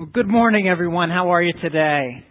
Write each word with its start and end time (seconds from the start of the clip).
Well, 0.00 0.08
good 0.14 0.28
morning, 0.28 0.66
everyone. 0.66 1.10
How 1.10 1.34
are 1.34 1.42
you 1.42 1.52
today? 1.60 2.24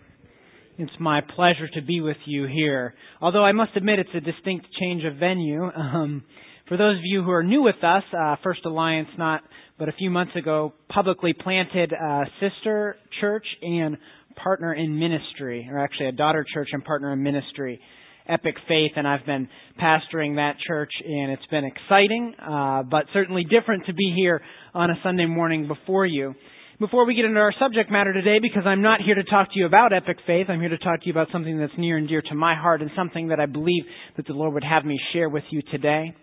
It's 0.79 0.91
my 0.99 1.21
pleasure 1.21 1.67
to 1.75 1.83
be 1.83 2.01
with 2.01 2.17
you 2.25 2.47
here. 2.47 2.95
Although 3.21 3.44
I 3.46 3.51
must 3.51 3.76
admit 3.76 3.99
it's 3.99 4.10
a 4.15 4.21
distinct 4.21 4.65
change 4.79 5.03
of 5.03 5.17
venue. 5.17 5.65
Um, 5.65 6.24
for 6.67 6.78
those 6.78 6.97
of 6.97 7.03
you 7.03 7.21
who 7.21 7.29
are 7.29 7.44
new 7.44 7.62
with 7.62 7.76
us, 7.83 8.01
uh, 8.12 8.37
First 8.44 8.62
Alliance, 8.65 9.10
not 9.19 9.44
but 9.78 9.87
a 9.87 9.92
few 9.92 10.10
months 10.10 10.35
ago, 10.35 10.74
publicly 10.92 11.31
planted 11.31 11.94
a 11.94 12.24
sister 12.40 12.96
church 13.21 13.46
and 13.62 13.97
partner 14.44 14.74
in 14.74 14.97
ministry, 14.97 15.70
or 15.72 15.78
actually 15.78 16.08
a 16.08 16.13
daughter 16.13 16.44
church 16.52 16.70
and 16.72 16.84
partner 16.84 17.13
in 17.13 17.22
ministry, 17.22 17.80
Epic 18.27 18.55
Faith, 18.67 18.94
and 18.95 19.08
I've 19.08 19.27
been 19.27 19.48
pastoring 19.80 20.38
that 20.38 20.55
church, 20.67 20.91
and 21.05 21.31
it's 21.31 21.45
been 21.52 21.66
exciting, 21.66 22.34
uh, 22.41 22.81
but 22.81 23.05
certainly 23.13 23.44
different 23.44 23.86
to 23.86 23.94
be 23.94 24.12
here 24.17 24.41
on 24.73 24.90
a 24.90 24.95
Sunday 25.04 25.27
morning 25.27 25.67
before 25.67 26.08
you. 26.08 26.34
Before 26.80 27.05
we 27.05 27.13
get 27.13 27.25
into 27.25 27.41
our 27.41 27.53
subject 27.59 27.91
matter 27.91 28.13
today, 28.13 28.39
because 28.41 28.63
I'm 28.65 28.81
not 28.81 29.01
here 29.01 29.15
to 29.15 29.23
talk 29.25 29.51
to 29.51 29.59
you 29.59 29.65
about 29.65 29.91
epic 29.91 30.15
faith, 30.25 30.47
I'm 30.47 30.61
here 30.61 30.70
to 30.70 30.77
talk 30.77 31.01
to 31.01 31.07
you 31.07 31.11
about 31.11 31.27
something 31.29 31.59
that's 31.59 31.73
near 31.77 31.97
and 31.97 32.07
dear 32.07 32.21
to 32.21 32.35
my 32.35 32.55
heart 32.55 32.81
and 32.81 32.89
something 32.95 33.27
that 33.27 33.39
I 33.41 33.47
believe 33.47 33.83
that 34.15 34.25
the 34.25 34.31
Lord 34.31 34.53
would 34.53 34.63
have 34.63 34.85
me 34.85 34.97
share 35.11 35.27
with 35.27 35.43
you 35.49 35.61
today. 35.71 36.15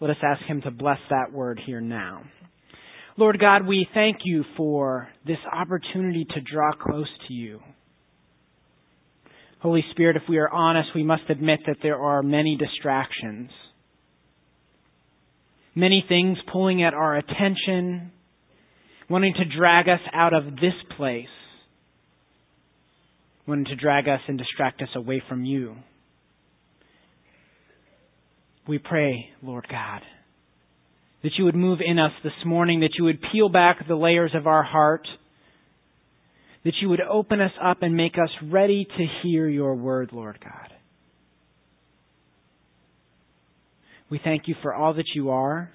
Let 0.00 0.10
us 0.10 0.16
ask 0.20 0.42
Him 0.46 0.62
to 0.62 0.72
bless 0.72 0.98
that 1.10 1.32
word 1.32 1.60
here 1.64 1.80
now. 1.80 2.24
Lord 3.16 3.38
God, 3.38 3.64
we 3.68 3.86
thank 3.94 4.16
you 4.24 4.42
for 4.56 5.08
this 5.28 5.38
opportunity 5.52 6.26
to 6.34 6.40
draw 6.40 6.72
close 6.72 7.06
to 7.28 7.32
you. 7.32 7.60
Holy 9.60 9.84
Spirit, 9.92 10.16
if 10.16 10.24
we 10.28 10.38
are 10.38 10.50
honest, 10.50 10.88
we 10.92 11.04
must 11.04 11.22
admit 11.28 11.60
that 11.68 11.76
there 11.84 12.00
are 12.00 12.24
many 12.24 12.56
distractions. 12.56 13.50
Many 15.76 16.04
things 16.08 16.36
pulling 16.52 16.82
at 16.82 16.94
our 16.94 17.16
attention, 17.16 18.10
wanting 19.10 19.34
to 19.34 19.44
drag 19.44 19.88
us 19.88 20.00
out 20.14 20.32
of 20.32 20.44
this 20.54 20.72
place, 20.96 21.26
wanting 23.46 23.64
to 23.64 23.74
drag 23.74 24.08
us 24.08 24.20
and 24.28 24.38
distract 24.38 24.80
us 24.80 24.88
away 24.94 25.20
from 25.28 25.44
you. 25.44 25.74
We 28.68 28.78
pray, 28.78 29.30
Lord 29.42 29.66
God, 29.68 30.02
that 31.24 31.32
you 31.36 31.44
would 31.44 31.56
move 31.56 31.80
in 31.84 31.98
us 31.98 32.12
this 32.22 32.32
morning, 32.46 32.80
that 32.80 32.92
you 32.96 33.04
would 33.04 33.18
peel 33.32 33.48
back 33.48 33.86
the 33.88 33.96
layers 33.96 34.30
of 34.32 34.46
our 34.46 34.62
heart, 34.62 35.08
that 36.64 36.74
you 36.80 36.88
would 36.88 37.00
open 37.00 37.40
us 37.40 37.50
up 37.60 37.82
and 37.82 37.96
make 37.96 38.14
us 38.14 38.30
ready 38.44 38.84
to 38.84 39.06
hear 39.22 39.48
your 39.48 39.74
word, 39.74 40.10
Lord 40.12 40.38
God. 40.40 40.72
We 44.08 44.20
thank 44.22 44.46
you 44.46 44.54
for 44.62 44.72
all 44.72 44.94
that 44.94 45.08
you 45.16 45.30
are, 45.30 45.70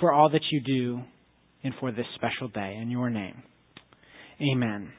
for 0.00 0.12
all 0.12 0.30
that 0.30 0.42
you 0.50 0.60
do, 0.60 1.02
and 1.64 1.74
for 1.80 1.92
this 1.92 2.06
special 2.14 2.48
day. 2.48 2.78
In 2.80 2.90
your 2.90 3.10
name, 3.10 3.42
amen. 4.40 4.92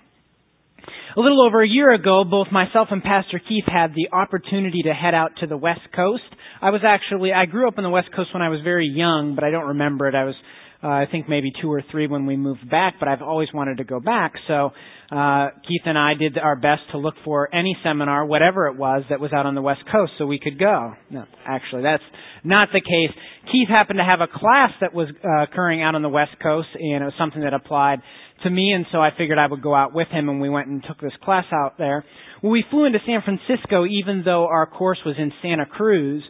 A 1.18 1.20
little 1.20 1.46
over 1.46 1.62
a 1.62 1.68
year 1.68 1.94
ago, 1.94 2.24
both 2.24 2.48
myself 2.52 2.90
and 2.92 3.04
Pastor 3.04 3.40
Keith 3.40 3.66
had 3.68 3.94
the 3.94 4.16
opportunity 4.16 4.84
to 4.84 4.94
head 4.94 5.14
out 5.14 5.32
to 5.42 5.48
the 5.48 5.58
West 5.58 5.82
Coast. 5.96 6.24
I 6.62 6.70
was 6.70 6.82
actually, 6.86 7.32
I 7.34 7.46
grew 7.46 7.68
up 7.68 7.78
on 7.78 7.84
the 7.84 7.90
West 7.90 8.10
Coast 8.16 8.30
when 8.34 8.42
I 8.42 8.50
was 8.50 8.62
very 8.64 8.88
young, 8.88 9.34
but 9.36 9.44
I 9.44 9.52
don't 9.52 9.68
remember 9.70 10.08
it. 10.08 10.16
I 10.16 10.24
was, 10.26 10.36
uh, 10.84 10.88
I 10.88 11.06
think 11.12 11.28
maybe 11.28 11.52
two 11.62 11.72
or 11.72 11.84
three 11.92 12.08
when 12.08 12.26
we 12.26 12.38
moved 12.38 12.70
back, 12.70 12.96
but 13.00 13.08
I've 13.08 13.22
always 13.22 13.50
wanted 13.54 13.78
to 13.78 13.84
go 13.84 14.00
back. 14.00 14.34
So, 14.48 14.72
uh, 15.12 15.50
Keith 15.68 15.82
and 15.86 15.98
I 15.98 16.14
did 16.14 16.38
our 16.38 16.56
best 16.56 16.82
to 16.92 16.98
look 16.98 17.16
for 17.26 17.54
any 17.54 17.76
seminar, 17.84 18.26
whatever 18.26 18.68
it 18.68 18.78
was, 18.78 19.04
that 19.10 19.20
was 19.20 19.34
out 19.34 19.46
on 19.46 19.56
the 19.56 19.62
West 19.62 19.82
Coast 19.92 20.14
so 20.18 20.26
we 20.26 20.40
could 20.40 20.60
go. 20.60 20.94
No, 21.10 21.26
actually, 21.46 21.82
that's 21.84 22.04
not 22.44 22.70
the 22.74 22.82
case. 22.82 23.16
Keith 23.52 23.70
happened 23.70 24.00
to 24.00 24.06
have 24.06 24.22
a 24.22 24.28
class 24.28 24.72
that 24.82 24.94
was 24.94 25.08
uh, 25.10 25.44
occurring 25.44 25.82
out 25.82 25.96
on 25.96 26.02
the 26.02 26.10
West 26.10 26.32
Coast, 26.42 26.70
and 26.74 27.04
it 27.04 27.06
was 27.06 27.14
something 27.18 27.42
that 27.42 27.54
applied 27.54 28.02
to 28.44 28.50
me, 28.50 28.72
and 28.72 28.86
so 28.92 29.00
I 29.00 29.10
figured 29.18 29.38
I 29.38 29.48
would 29.48 29.62
go 29.62 29.76
out 29.76 29.94
with 29.94 30.08
him, 30.10 30.30
and 30.30 30.40
we 30.40 30.50
went 30.50 30.68
and 30.68 30.84
took 30.88 31.00
this 31.02 31.12
class 31.24 31.46
out 31.52 31.78
there. 31.78 32.06
Well, 32.42 32.52
we 32.52 32.64
flew 32.70 32.86
into 32.86 33.00
San 33.06 33.22
Francisco, 33.22 33.86
even 33.86 34.24
though 34.24 34.48
our 34.48 34.66
course 34.66 35.00
was 35.06 35.16
in 35.18 35.32
Santa 35.42 35.66
Cruz. 35.66 36.24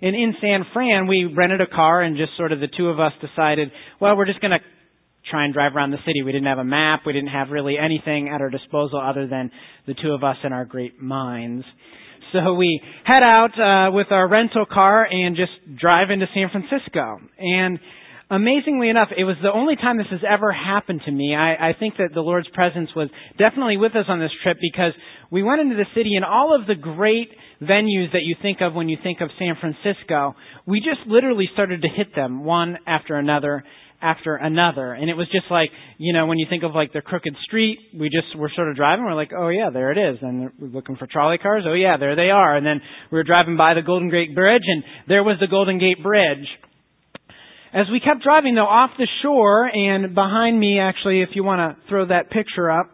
And 0.00 0.14
in 0.14 0.34
San 0.40 0.64
Fran, 0.72 1.06
we 1.06 1.24
rented 1.24 1.60
a 1.60 1.66
car, 1.66 2.02
and 2.02 2.16
just 2.16 2.36
sort 2.36 2.52
of 2.52 2.60
the 2.60 2.68
two 2.68 2.88
of 2.88 3.00
us 3.00 3.12
decided, 3.20 3.70
well, 4.00 4.16
we're 4.16 4.26
just 4.26 4.40
going 4.40 4.52
to 4.52 4.60
try 5.30 5.44
and 5.44 5.52
drive 5.52 5.74
around 5.74 5.90
the 5.90 5.98
city. 6.06 6.22
We 6.22 6.32
didn't 6.32 6.46
have 6.46 6.58
a 6.58 6.64
map. 6.64 7.00
We 7.04 7.12
didn't 7.12 7.30
have 7.30 7.50
really 7.50 7.76
anything 7.78 8.28
at 8.28 8.40
our 8.40 8.50
disposal 8.50 9.00
other 9.00 9.26
than 9.26 9.50
the 9.86 9.94
two 9.94 10.12
of 10.12 10.22
us 10.22 10.36
and 10.44 10.54
our 10.54 10.64
great 10.64 11.00
minds. 11.00 11.64
So 12.44 12.54
we 12.54 12.80
head 13.04 13.22
out 13.22 13.58
uh, 13.58 13.92
with 13.92 14.08
our 14.10 14.28
rental 14.28 14.66
car 14.66 15.06
and 15.06 15.36
just 15.36 15.52
drive 15.80 16.10
into 16.10 16.26
San 16.34 16.50
Francisco. 16.50 17.20
And 17.38 17.78
amazingly 18.30 18.90
enough, 18.90 19.08
it 19.16 19.24
was 19.24 19.36
the 19.42 19.52
only 19.52 19.76
time 19.76 19.96
this 19.96 20.08
has 20.10 20.20
ever 20.28 20.52
happened 20.52 21.00
to 21.06 21.12
me. 21.12 21.34
I, 21.34 21.70
I 21.70 21.72
think 21.78 21.94
that 21.98 22.10
the 22.12 22.20
Lord's 22.20 22.48
presence 22.48 22.90
was 22.94 23.08
definitely 23.42 23.78
with 23.78 23.96
us 23.96 24.04
on 24.08 24.20
this 24.20 24.32
trip 24.42 24.58
because 24.60 24.92
we 25.30 25.42
went 25.42 25.62
into 25.62 25.76
the 25.76 25.86
city 25.94 26.16
and 26.16 26.24
all 26.24 26.54
of 26.58 26.66
the 26.66 26.74
great 26.74 27.30
venues 27.62 28.12
that 28.12 28.22
you 28.24 28.36
think 28.42 28.58
of 28.60 28.74
when 28.74 28.88
you 28.88 28.98
think 29.02 29.20
of 29.22 29.30
San 29.38 29.54
Francisco, 29.58 30.34
we 30.66 30.80
just 30.80 31.06
literally 31.06 31.48
started 31.54 31.82
to 31.82 31.88
hit 31.88 32.14
them 32.14 32.44
one 32.44 32.76
after 32.86 33.16
another 33.16 33.64
after 34.06 34.36
another. 34.36 34.92
And 34.92 35.10
it 35.10 35.14
was 35.14 35.26
just 35.32 35.46
like, 35.50 35.70
you 35.98 36.12
know, 36.12 36.26
when 36.26 36.38
you 36.38 36.46
think 36.48 36.62
of 36.62 36.74
like 36.74 36.92
the 36.92 37.00
crooked 37.00 37.34
street, 37.44 37.78
we 37.98 38.08
just 38.08 38.36
were 38.38 38.50
sort 38.54 38.68
of 38.68 38.76
driving, 38.76 39.04
we're 39.04 39.14
like, 39.14 39.32
oh 39.36 39.48
yeah, 39.48 39.70
there 39.72 39.90
it 39.90 39.98
is. 39.98 40.18
And 40.22 40.52
we're 40.58 40.68
looking 40.68 40.96
for 40.96 41.06
trolley 41.06 41.38
cars, 41.38 41.64
oh 41.66 41.74
yeah, 41.74 41.96
there 41.96 42.14
they 42.14 42.30
are. 42.30 42.56
And 42.56 42.64
then 42.64 42.80
we 43.10 43.18
were 43.18 43.24
driving 43.24 43.56
by 43.56 43.74
the 43.74 43.82
Golden 43.82 44.10
Gate 44.10 44.34
Bridge, 44.34 44.62
and 44.64 44.84
there 45.08 45.24
was 45.24 45.38
the 45.40 45.48
Golden 45.48 45.78
Gate 45.78 46.02
Bridge. 46.02 46.46
As 47.74 47.86
we 47.90 48.00
kept 48.00 48.22
driving 48.22 48.54
though 48.54 48.62
off 48.62 48.90
the 48.96 49.08
shore, 49.22 49.66
and 49.66 50.14
behind 50.14 50.58
me 50.58 50.78
actually, 50.78 51.22
if 51.22 51.30
you 51.34 51.42
want 51.42 51.58
to 51.58 51.88
throw 51.88 52.06
that 52.06 52.30
picture 52.30 52.70
up, 52.70 52.90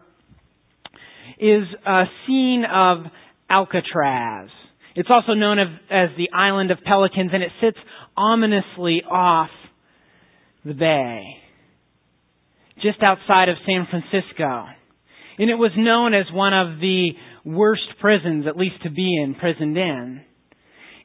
is 1.39 1.63
a 1.85 2.03
scene 2.25 2.63
of 2.71 3.05
Alcatraz. 3.49 4.49
It's 4.95 5.09
also 5.09 5.33
known 5.33 5.59
as 5.59 6.09
the 6.17 6.29
island 6.33 6.71
of 6.71 6.79
pelicans, 6.85 7.31
and 7.33 7.43
it 7.43 7.51
sits 7.61 7.77
ominously 8.17 9.03
off 9.09 9.49
the 10.65 10.73
bay, 10.73 11.23
just 12.81 12.99
outside 13.01 13.49
of 13.49 13.57
San 13.65 13.87
Francisco. 13.89 14.65
And 15.37 15.49
it 15.49 15.55
was 15.55 15.71
known 15.75 16.13
as 16.13 16.25
one 16.31 16.53
of 16.53 16.79
the 16.79 17.09
worst 17.43 17.83
prisons, 17.99 18.45
at 18.47 18.57
least 18.57 18.75
to 18.83 18.89
be 18.89 19.21
in, 19.21 19.35
prisoned 19.35 19.77
in. 19.77 20.21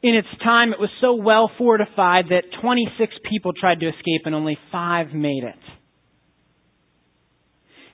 In 0.03 0.15
its 0.15 0.29
time, 0.45 0.73
it 0.73 0.79
was 0.79 0.91
so 1.01 1.15
well 1.15 1.51
fortified 1.59 2.27
that 2.31 2.45
26 2.63 3.13
people 3.29 3.53
tried 3.59 3.81
to 3.81 3.89
escape 3.89 4.23
and 4.27 4.35
only 4.35 4.57
five 4.71 5.09
made 5.13 5.43
it. 5.45 5.59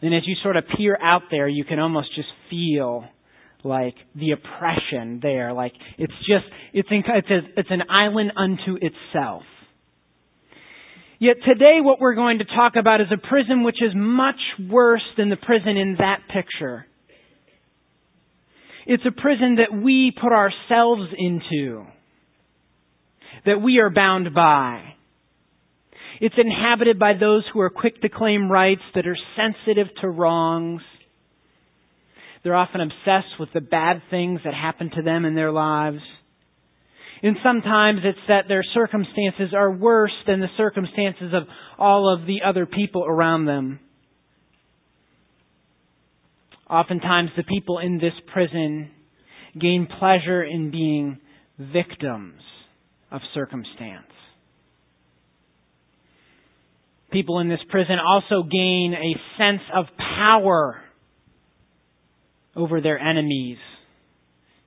And 0.02 0.14
as 0.14 0.22
you 0.26 0.34
sort 0.42 0.56
of 0.56 0.64
peer 0.76 0.98
out 1.00 1.22
there, 1.30 1.48
you 1.48 1.64
can 1.64 1.78
almost 1.78 2.14
just 2.14 2.28
feel 2.50 3.06
like 3.62 3.94
the 4.14 4.32
oppression 4.32 5.20
there. 5.22 5.54
Like 5.54 5.72
it's 5.96 6.12
just, 6.28 6.44
it's, 6.74 6.88
in, 6.90 7.04
it's, 7.06 7.30
a, 7.30 7.60
it's 7.60 7.70
an 7.70 7.84
island 7.88 8.32
unto 8.36 8.76
itself. 8.76 9.44
Yet 11.24 11.36
today 11.48 11.78
what 11.80 12.00
we're 12.00 12.16
going 12.16 12.40
to 12.40 12.44
talk 12.44 12.74
about 12.76 13.00
is 13.00 13.06
a 13.10 13.16
prison 13.16 13.62
which 13.62 13.80
is 13.80 13.92
much 13.94 14.38
worse 14.68 15.00
than 15.16 15.30
the 15.30 15.36
prison 15.36 15.78
in 15.78 15.96
that 15.98 16.18
picture. 16.30 16.84
It's 18.86 19.04
a 19.06 19.22
prison 19.22 19.56
that 19.56 19.74
we 19.74 20.12
put 20.14 20.32
ourselves 20.34 21.10
into. 21.16 21.86
That 23.46 23.62
we 23.62 23.78
are 23.78 23.88
bound 23.88 24.34
by. 24.34 24.96
It's 26.20 26.34
inhabited 26.36 26.98
by 26.98 27.14
those 27.18 27.44
who 27.54 27.60
are 27.60 27.70
quick 27.70 28.02
to 28.02 28.10
claim 28.10 28.52
rights, 28.52 28.82
that 28.94 29.06
are 29.06 29.16
sensitive 29.34 29.86
to 30.02 30.10
wrongs. 30.10 30.82
They're 32.42 32.54
often 32.54 32.82
obsessed 32.82 33.40
with 33.40 33.48
the 33.54 33.62
bad 33.62 34.02
things 34.10 34.40
that 34.44 34.52
happen 34.52 34.90
to 34.94 35.00
them 35.00 35.24
in 35.24 35.34
their 35.34 35.52
lives. 35.52 36.02
And 37.24 37.38
sometimes 37.42 38.00
it's 38.04 38.18
that 38.28 38.48
their 38.48 38.62
circumstances 38.74 39.54
are 39.56 39.72
worse 39.72 40.12
than 40.26 40.40
the 40.40 40.46
circumstances 40.58 41.32
of 41.32 41.44
all 41.78 42.12
of 42.12 42.26
the 42.26 42.40
other 42.46 42.66
people 42.66 43.02
around 43.02 43.46
them. 43.46 43.80
Oftentimes 46.68 47.30
the 47.34 47.42
people 47.42 47.78
in 47.78 47.96
this 47.96 48.12
prison 48.30 48.90
gain 49.58 49.88
pleasure 49.98 50.44
in 50.44 50.70
being 50.70 51.18
victims 51.58 52.42
of 53.10 53.22
circumstance. 53.32 54.04
People 57.10 57.38
in 57.38 57.48
this 57.48 57.60
prison 57.70 57.96
also 58.06 58.42
gain 58.42 58.92
a 58.92 59.38
sense 59.38 59.62
of 59.74 59.86
power 59.96 60.82
over 62.54 62.82
their 62.82 62.98
enemies 62.98 63.56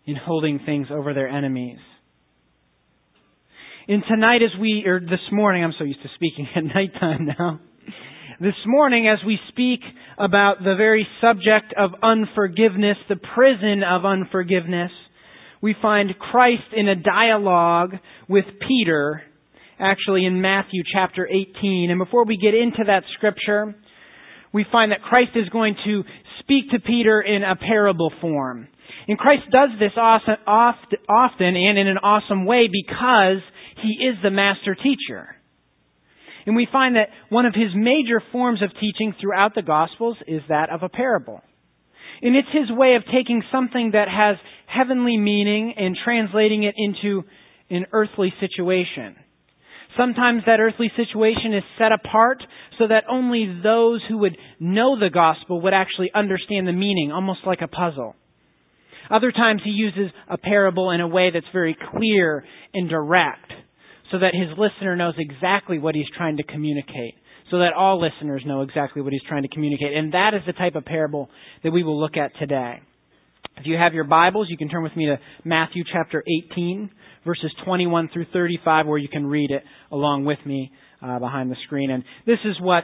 in 0.07 0.15
holding 0.15 0.59
things 0.65 0.87
over 0.89 1.13
their 1.13 1.27
enemies. 1.27 1.77
And 3.89 4.03
tonight 4.05 4.41
as 4.43 4.59
we, 4.59 4.83
or 4.85 4.99
this 4.99 5.31
morning, 5.31 5.63
I'm 5.63 5.73
so 5.79 5.85
used 5.85 6.01
to 6.03 6.09
speaking 6.15 6.45
at 6.57 6.63
nighttime 6.65 7.27
now. 7.39 7.61
This 8.41 8.55
morning 8.65 9.07
as 9.07 9.25
we 9.25 9.39
speak 9.47 9.79
about 10.17 10.59
the 10.59 10.75
very 10.75 11.07
subject 11.21 11.73
of 11.77 11.91
unforgiveness, 12.03 12.97
the 13.07 13.15
prison 13.15 13.83
of 13.89 14.03
unforgiveness, 14.03 14.91
we 15.61 15.73
find 15.81 16.19
Christ 16.19 16.73
in 16.75 16.89
a 16.89 16.95
dialogue 16.95 17.93
with 18.27 18.43
Peter, 18.67 19.23
actually 19.79 20.25
in 20.25 20.41
Matthew 20.41 20.83
chapter 20.93 21.25
18. 21.25 21.89
And 21.89 21.97
before 21.97 22.25
we 22.25 22.35
get 22.35 22.53
into 22.53 22.83
that 22.87 23.03
scripture, 23.15 23.73
we 24.53 24.65
find 24.69 24.91
that 24.91 25.01
Christ 25.01 25.31
is 25.35 25.47
going 25.47 25.77
to 25.85 26.03
speak 26.41 26.71
to 26.71 26.79
Peter 26.81 27.21
in 27.21 27.41
a 27.41 27.55
parable 27.55 28.11
form. 28.19 28.67
And 29.07 29.17
Christ 29.17 29.43
does 29.49 29.69
this 29.79 29.93
often 29.97 31.55
and 31.55 31.77
in 31.77 31.87
an 31.87 31.97
awesome 31.99 32.45
way 32.45 32.67
because 32.67 33.41
he 33.81 34.05
is 34.05 34.15
the 34.23 34.31
master 34.31 34.75
teacher. 34.75 35.35
And 36.45 36.55
we 36.55 36.67
find 36.71 36.95
that 36.95 37.09
one 37.29 37.45
of 37.45 37.53
his 37.53 37.71
major 37.75 38.23
forms 38.31 38.61
of 38.63 38.71
teaching 38.79 39.13
throughout 39.19 39.53
the 39.53 39.61
Gospels 39.61 40.17
is 40.27 40.41
that 40.47 40.69
of 40.69 40.81
a 40.81 40.89
parable. 40.89 41.41
And 42.21 42.35
it's 42.35 42.47
his 42.51 42.75
way 42.75 42.95
of 42.95 43.03
taking 43.03 43.43
something 43.51 43.91
that 43.91 44.07
has 44.07 44.37
heavenly 44.65 45.17
meaning 45.17 45.73
and 45.77 45.95
translating 46.03 46.63
it 46.63 46.75
into 46.77 47.23
an 47.69 47.85
earthly 47.91 48.33
situation. 48.39 49.17
Sometimes 49.97 50.43
that 50.45 50.59
earthly 50.59 50.89
situation 50.95 51.53
is 51.53 51.63
set 51.77 51.91
apart 51.91 52.41
so 52.77 52.87
that 52.87 53.03
only 53.09 53.59
those 53.61 54.01
who 54.07 54.19
would 54.19 54.37
know 54.59 54.97
the 54.97 55.09
gospel 55.09 55.61
would 55.61 55.73
actually 55.73 56.11
understand 56.15 56.65
the 56.65 56.71
meaning, 56.71 57.11
almost 57.11 57.39
like 57.45 57.61
a 57.61 57.67
puzzle. 57.67 58.15
Other 59.09 59.31
times 59.31 59.61
he 59.63 59.71
uses 59.71 60.11
a 60.29 60.37
parable 60.37 60.91
in 60.91 61.01
a 61.01 61.07
way 61.07 61.31
that's 61.33 61.45
very 61.51 61.75
clear 61.91 62.45
and 62.73 62.89
direct 62.89 63.51
so 64.11 64.19
that 64.19 64.33
his 64.33 64.57
listener 64.57 64.95
knows 64.95 65.15
exactly 65.17 65.79
what 65.79 65.95
he's 65.95 66.09
trying 66.15 66.37
to 66.37 66.43
communicate. 66.43 67.15
So 67.51 67.59
that 67.59 67.73
all 67.73 68.01
listeners 68.01 68.43
know 68.45 68.61
exactly 68.61 69.01
what 69.01 69.13
he's 69.13 69.21
trying 69.27 69.43
to 69.43 69.49
communicate. 69.49 69.95
And 69.95 70.13
that 70.13 70.33
is 70.33 70.41
the 70.45 70.53
type 70.53 70.75
of 70.75 70.83
parable 70.83 71.29
that 71.63 71.71
we 71.71 71.83
will 71.83 71.99
look 71.99 72.17
at 72.17 72.31
today. 72.39 72.81
If 73.57 73.65
you 73.65 73.75
have 73.75 73.93
your 73.93 74.03
Bibles, 74.03 74.47
you 74.49 74.57
can 74.57 74.69
turn 74.69 74.83
with 74.83 74.95
me 74.95 75.05
to 75.05 75.17
Matthew 75.45 75.83
chapter 75.91 76.23
18, 76.51 76.91
verses 77.25 77.51
21 77.65 78.09
through 78.13 78.25
35, 78.33 78.85
where 78.85 78.97
you 78.97 79.07
can 79.07 79.25
read 79.25 79.49
it 79.51 79.63
along 79.91 80.25
with 80.25 80.39
me 80.45 80.71
uh, 81.01 81.19
behind 81.19 81.49
the 81.49 81.55
screen. 81.65 81.89
And 81.89 82.03
this 82.25 82.39
is 82.45 82.55
what 82.61 82.83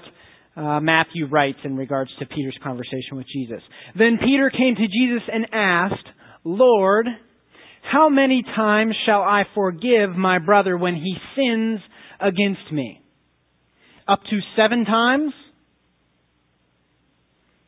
uh, 0.56 0.80
Matthew 0.80 1.28
writes 1.28 1.60
in 1.64 1.76
regards 1.76 2.12
to 2.19 2.26
Peter's 2.26 2.58
conversation 2.64 3.18
with 3.18 3.26
Jesus. 3.28 3.62
Then 3.98 4.18
Peter 4.24 4.50
came 4.50 4.76
to 4.76 4.88
Jesus 4.88 5.24
and 5.31 5.48
asked, 5.52 6.08
Lord, 6.44 7.08
how 7.83 8.09
many 8.09 8.44
times 8.44 8.95
shall 9.06 9.21
I 9.21 9.44
forgive 9.53 10.15
my 10.15 10.39
brother 10.39 10.77
when 10.77 10.95
he 10.95 11.15
sins 11.35 11.80
against 12.19 12.71
me? 12.71 13.01
Up 14.07 14.21
to 14.30 14.39
seven 14.56 14.85
times? 14.85 15.33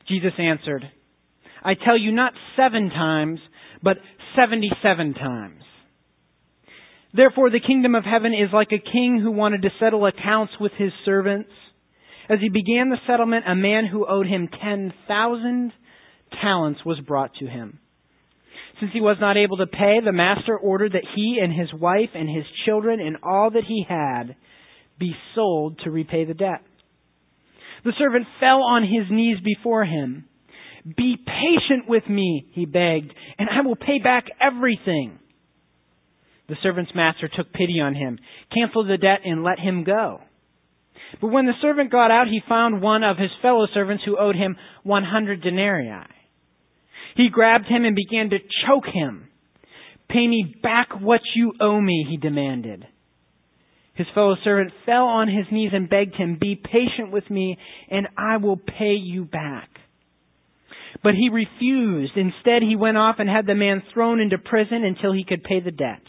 Jesus 0.08 0.34
answered, 0.38 0.84
I 1.64 1.74
tell 1.74 1.98
you 1.98 2.12
not 2.12 2.34
seven 2.56 2.90
times, 2.90 3.40
but 3.82 3.98
seventy-seven 4.40 5.16
times. 5.16 5.62
Therefore 7.14 7.50
the 7.50 7.60
kingdom 7.60 7.96
of 7.96 8.04
heaven 8.04 8.34
is 8.34 8.54
like 8.54 8.72
a 8.72 8.92
king 8.92 9.20
who 9.22 9.32
wanted 9.32 9.62
to 9.64 9.70
settle 9.80 10.06
accounts 10.06 10.54
with 10.60 10.74
his 10.78 10.92
servants. 11.06 11.50
As 12.30 12.40
he 12.42 12.50
began 12.50 12.90
the 12.90 12.98
settlement, 13.08 13.46
a 13.48 13.56
man 13.56 13.86
who 13.86 14.06
owed 14.08 14.28
him 14.28 14.50
10,000 14.62 15.72
talents 16.42 16.82
was 16.86 17.00
brought 17.00 17.34
to 17.36 17.46
him. 17.46 17.80
Since 18.80 18.92
he 18.94 19.02
was 19.02 19.18
not 19.22 19.38
able 19.38 19.58
to 19.58 19.68
pay, 19.68 20.00
the 20.04 20.12
master 20.12 20.58
ordered 20.58 20.94
that 20.94 21.08
he 21.16 21.40
and 21.42 21.54
his 21.54 21.74
wife 21.74 22.10
and 22.14 22.28
his 22.30 22.46
children 22.66 23.00
and 23.00 23.18
all 23.24 23.52
that 23.52 23.64
he 23.68 23.86
had 23.88 24.36
be 25.00 25.14
sold 25.34 25.80
to 25.84 25.92
repay 25.92 26.26
the 26.26 26.34
debt. 26.34 26.62
The 27.84 27.94
servant 27.98 28.26
fell 28.40 28.64
on 28.64 28.84
his 28.84 29.10
knees 29.10 29.38
before 29.44 29.86
him. 29.86 30.26
Be 30.86 31.16
patient 31.18 31.88
with 31.88 32.08
me, 32.10 32.48
he 32.52 32.66
begged, 32.66 33.14
and 33.40 33.50
I 33.50 33.62
will 33.66 33.76
pay 33.76 34.00
back 34.04 34.26
everything. 34.42 35.20
The 36.48 36.58
servant's 36.62 36.92
master 36.94 37.28
took 37.28 37.52
pity 37.54 37.80
on 37.82 37.96
him, 37.96 38.20
canceled 38.54 38.88
the 38.88 38.98
debt, 38.98 39.22
and 39.24 39.44
let 39.44 39.60
him 39.60 39.84
go. 39.84 40.20
But 41.22 41.32
when 41.32 41.46
the 41.46 41.54
servant 41.62 41.92
got 41.92 42.12
out, 42.12 42.28
he 42.28 42.42
found 42.48 42.82
one 42.82 43.04
of 43.04 43.18
his 43.18 43.32
fellow 43.42 43.68
servants 43.74 44.04
who 44.06 44.18
owed 44.18 44.36
him 44.36 44.58
100 44.84 45.42
denarii. 45.42 46.06
He 47.16 47.30
grabbed 47.30 47.68
him 47.68 47.86
and 47.86 47.96
began 47.96 48.30
to 48.30 48.40
choke 48.68 48.88
him. 48.94 49.30
Pay 50.10 50.28
me 50.28 50.56
back 50.62 50.90
what 51.00 51.22
you 51.36 51.54
owe 51.60 51.80
me, 51.80 52.06
he 52.10 52.18
demanded. 52.18 52.86
His 53.96 54.08
fellow 54.14 54.36
servant 54.44 54.72
fell 54.86 55.06
on 55.06 55.30
his 55.30 55.46
knees 55.52 55.72
and 55.74 55.90
begged 55.90 56.16
him, 56.16 56.38
Be 56.40 56.56
patient 56.56 57.12
with 57.12 57.30
me, 57.30 57.58
and 57.90 58.08
I 58.18 58.38
will 58.38 58.58
pay 58.58 58.96
you 58.96 59.24
back. 59.24 59.70
But 61.02 61.14
he 61.16 61.30
refused. 61.30 62.18
Instead, 62.18 62.62
he 62.62 62.76
went 62.76 62.98
off 62.98 63.16
and 63.20 63.30
had 63.30 63.46
the 63.46 63.56
man 63.56 63.84
thrown 63.94 64.20
into 64.20 64.38
prison 64.38 64.84
until 64.84 65.14
he 65.14 65.24
could 65.24 65.44
pay 65.44 65.62
the 65.62 65.72
debt. 65.72 66.02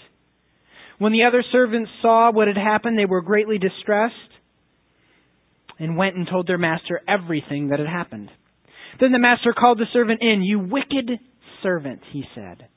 When 0.98 1.12
the 1.12 1.24
other 1.24 1.44
servants 1.52 1.90
saw 2.02 2.32
what 2.32 2.48
had 2.48 2.56
happened, 2.56 2.98
they 2.98 3.04
were 3.04 3.20
greatly 3.20 3.58
distressed 3.58 4.14
and 5.78 5.96
went 5.96 6.16
and 6.16 6.26
told 6.28 6.48
their 6.48 6.58
master 6.58 7.02
everything 7.06 7.68
that 7.68 7.78
had 7.78 7.88
happened. 7.88 8.30
Then 9.00 9.12
the 9.12 9.18
master 9.18 9.52
called 9.52 9.78
the 9.78 9.86
servant 9.92 10.22
in. 10.22 10.42
You 10.42 10.58
wicked 10.58 11.10
servant, 11.62 12.00
he 12.12 12.24
said. 12.34 12.68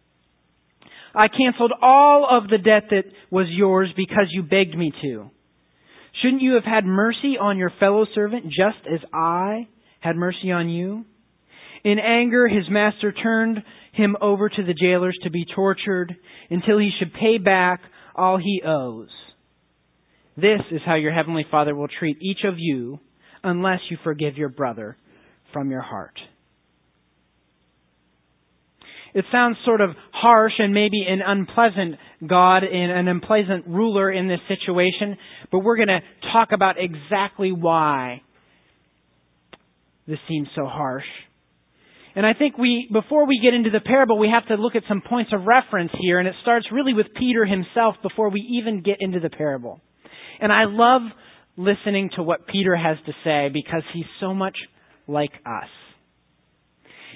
I 1.13 1.27
canceled 1.27 1.73
all 1.81 2.27
of 2.29 2.49
the 2.49 2.57
debt 2.57 2.89
that 2.91 3.05
was 3.31 3.47
yours 3.49 3.89
because 3.95 4.27
you 4.31 4.43
begged 4.43 4.77
me 4.77 4.91
to. 5.01 5.31
Shouldn't 6.21 6.41
you 6.41 6.53
have 6.53 6.65
had 6.65 6.85
mercy 6.85 7.37
on 7.39 7.57
your 7.57 7.71
fellow 7.79 8.05
servant 8.13 8.45
just 8.45 8.85
as 8.91 8.99
I 9.13 9.67
had 10.01 10.15
mercy 10.15 10.51
on 10.51 10.69
you? 10.69 11.05
In 11.83 11.97
anger, 11.97 12.47
his 12.47 12.69
master 12.69 13.11
turned 13.11 13.63
him 13.93 14.17
over 14.21 14.49
to 14.49 14.63
the 14.63 14.73
jailers 14.73 15.17
to 15.23 15.29
be 15.29 15.45
tortured 15.55 16.15
until 16.49 16.77
he 16.77 16.91
should 16.99 17.13
pay 17.13 17.37
back 17.37 17.81
all 18.15 18.37
he 18.37 18.61
owes. 18.65 19.09
This 20.35 20.61
is 20.71 20.81
how 20.85 20.95
your 20.95 21.13
heavenly 21.13 21.45
Father 21.49 21.75
will 21.75 21.87
treat 21.87 22.17
each 22.21 22.43
of 22.43 22.55
you 22.57 22.99
unless 23.43 23.79
you 23.89 23.97
forgive 24.03 24.37
your 24.37 24.49
brother 24.49 24.97
from 25.53 25.71
your 25.71 25.81
heart. 25.81 26.17
It 29.13 29.25
sounds 29.31 29.57
sort 29.65 29.81
of 29.81 29.91
harsh 30.11 30.53
and 30.59 30.73
maybe 30.73 31.03
an 31.07 31.21
unpleasant 31.25 31.95
God 32.27 32.63
and 32.63 32.91
an 32.91 33.07
unpleasant 33.07 33.65
ruler 33.67 34.11
in 34.11 34.27
this 34.27 34.39
situation, 34.47 35.17
but 35.51 35.59
we're 35.59 35.77
going 35.77 35.87
to 35.87 36.01
talk 36.31 36.49
about 36.51 36.75
exactly 36.77 37.51
why 37.51 38.21
this 40.07 40.19
seems 40.27 40.47
so 40.55 40.65
harsh. 40.65 41.05
And 42.15 42.25
I 42.25 42.33
think 42.33 42.57
we, 42.57 42.89
before 42.91 43.25
we 43.25 43.39
get 43.41 43.53
into 43.53 43.69
the 43.69 43.79
parable, 43.79 44.17
we 44.17 44.29
have 44.29 44.47
to 44.47 44.61
look 44.61 44.75
at 44.75 44.83
some 44.87 45.01
points 45.01 45.31
of 45.33 45.45
reference 45.45 45.91
here, 45.99 46.19
and 46.19 46.27
it 46.27 46.35
starts 46.41 46.67
really 46.71 46.93
with 46.93 47.07
Peter 47.17 47.45
himself 47.45 47.95
before 48.01 48.29
we 48.29 48.41
even 48.59 48.81
get 48.81 48.97
into 48.99 49.19
the 49.19 49.29
parable. 49.29 49.79
And 50.41 50.51
I 50.51 50.65
love 50.65 51.01
listening 51.55 52.09
to 52.15 52.23
what 52.23 52.47
Peter 52.47 52.75
has 52.75 52.97
to 53.05 53.13
say 53.23 53.49
because 53.53 53.83
he's 53.93 54.05
so 54.19 54.33
much 54.33 54.57
like 55.09 55.31
us. 55.45 55.69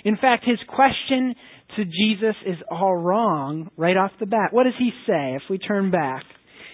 In 0.04 0.18
fact, 0.18 0.44
his 0.46 0.60
question 0.68 1.36
to 1.78 1.86
Jesus 1.86 2.36
is 2.46 2.58
all 2.70 2.96
wrong 2.96 3.70
right 3.78 3.96
off 3.96 4.12
the 4.20 4.26
bat. 4.26 4.50
What 4.52 4.64
does 4.64 4.74
he 4.78 4.92
say 5.08 5.36
if 5.36 5.44
we 5.50 5.58
turn 5.58 5.92
back? 5.92 6.24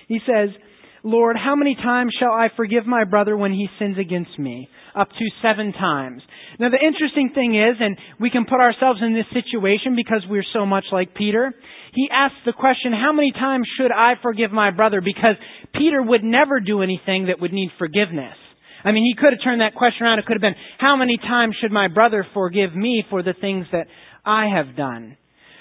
He 0.08 0.20
says, 0.26 0.50
Lord, 1.04 1.38
how 1.38 1.56
many 1.56 1.76
times 1.76 2.14
shall 2.20 2.32
I 2.32 2.48
forgive 2.58 2.86
my 2.86 3.06
brother 3.06 3.38
when 3.38 3.54
he 3.54 3.68
sins 3.78 3.98
against 3.98 4.38
me? 4.38 4.68
Up 4.96 5.10
to 5.10 5.48
seven 5.48 5.72
times. 5.72 6.22
Now 6.60 6.70
the 6.70 6.86
interesting 6.86 7.32
thing 7.34 7.56
is, 7.56 7.78
and 7.80 7.98
we 8.20 8.30
can 8.30 8.46
put 8.46 8.60
ourselves 8.60 9.00
in 9.06 9.14
this 9.14 9.28
situation 9.32 9.96
because 9.96 10.24
we're 10.30 10.44
so 10.52 10.66
much 10.66 10.86
like 10.92 11.16
Peter, 11.16 11.54
he 11.94 12.10
asks 12.12 12.38
the 12.46 12.54
question, 12.54 12.92
how 12.92 13.14
many 13.14 13.32
times 13.32 13.68
should 13.78 13.92
I 13.92 14.14
forgive 14.22 14.52
my 14.52 14.72
brother? 14.72 15.00
Because 15.00 15.36
Peter 15.74 16.02
would 16.02 16.24
never 16.24 16.60
do 16.60 16.82
anything 16.82 17.28
that 17.28 17.40
would 17.40 17.54
need 17.54 17.70
forgiveness. 17.78 18.36
I 18.84 18.92
mean, 18.92 19.04
he 19.04 19.20
could 19.20 19.34
have 19.34 19.44
turned 19.44 19.62
that 19.62 19.76
question 19.76 20.06
around. 20.06 20.20
It 20.20 20.26
could 20.26 20.36
have 20.36 20.42
been, 20.42 20.56
how 20.78 20.96
many 20.96 21.18
times 21.18 21.56
should 21.60 21.72
my 21.72 21.88
brother 21.88 22.26
forgive 22.34 22.76
me 22.76 23.04
for 23.10 23.24
the 23.24 23.34
things 23.40 23.66
that 23.72 23.88
I 24.26 24.48
have 24.56 24.76
done? 24.76 25.18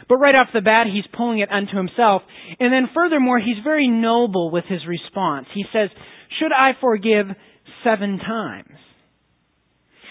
But 0.09 0.17
right 0.17 0.37
off 0.37 0.49
the 0.55 0.61
bat, 0.61 0.87
he's 0.93 1.05
pulling 1.17 1.41
it 1.41 1.51
unto 1.51 1.77
himself. 1.77 2.23
And 2.59 2.73
then 2.73 2.89
furthermore, 2.95 3.39
he's 3.39 3.63
very 3.63 3.89
noble 3.89 4.51
with 4.51 4.65
his 4.69 4.81
response. 4.87 5.47
He 5.55 5.65
says, 5.73 5.91
should 6.39 6.53
I 6.53 6.71
forgive 6.81 7.27
seven 7.85 8.19
times? 8.19 8.79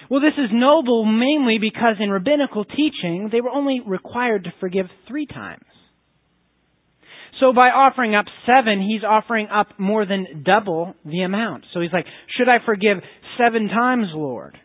Well, 0.10 0.22
this 0.22 0.38
is 0.38 0.50
noble 0.54 1.04
mainly 1.04 1.58
because 1.60 1.96
in 2.00 2.10
rabbinical 2.10 2.64
teaching, 2.64 3.30
they 3.32 3.42
were 3.42 3.50
only 3.50 3.82
required 3.86 4.46
to 4.46 4.54
forgive 4.60 4.86
three 5.08 5.26
times. 5.26 5.66
So 7.40 7.54
by 7.54 7.68
offering 7.68 8.16
up 8.16 8.26
seven, 8.52 8.82
he's 8.82 9.04
offering 9.04 9.48
up 9.48 9.80
more 9.80 10.06
than 10.06 10.44
double 10.44 10.96
the 11.06 11.22
amount. 11.22 11.66
So 11.74 11.82
he's 11.82 11.94
like, 11.94 12.06
should 12.38 12.50
I 12.50 12.58
forgive 12.66 12.98
seven 13.38 13.68
times, 13.68 14.08
Lord? 14.14 14.58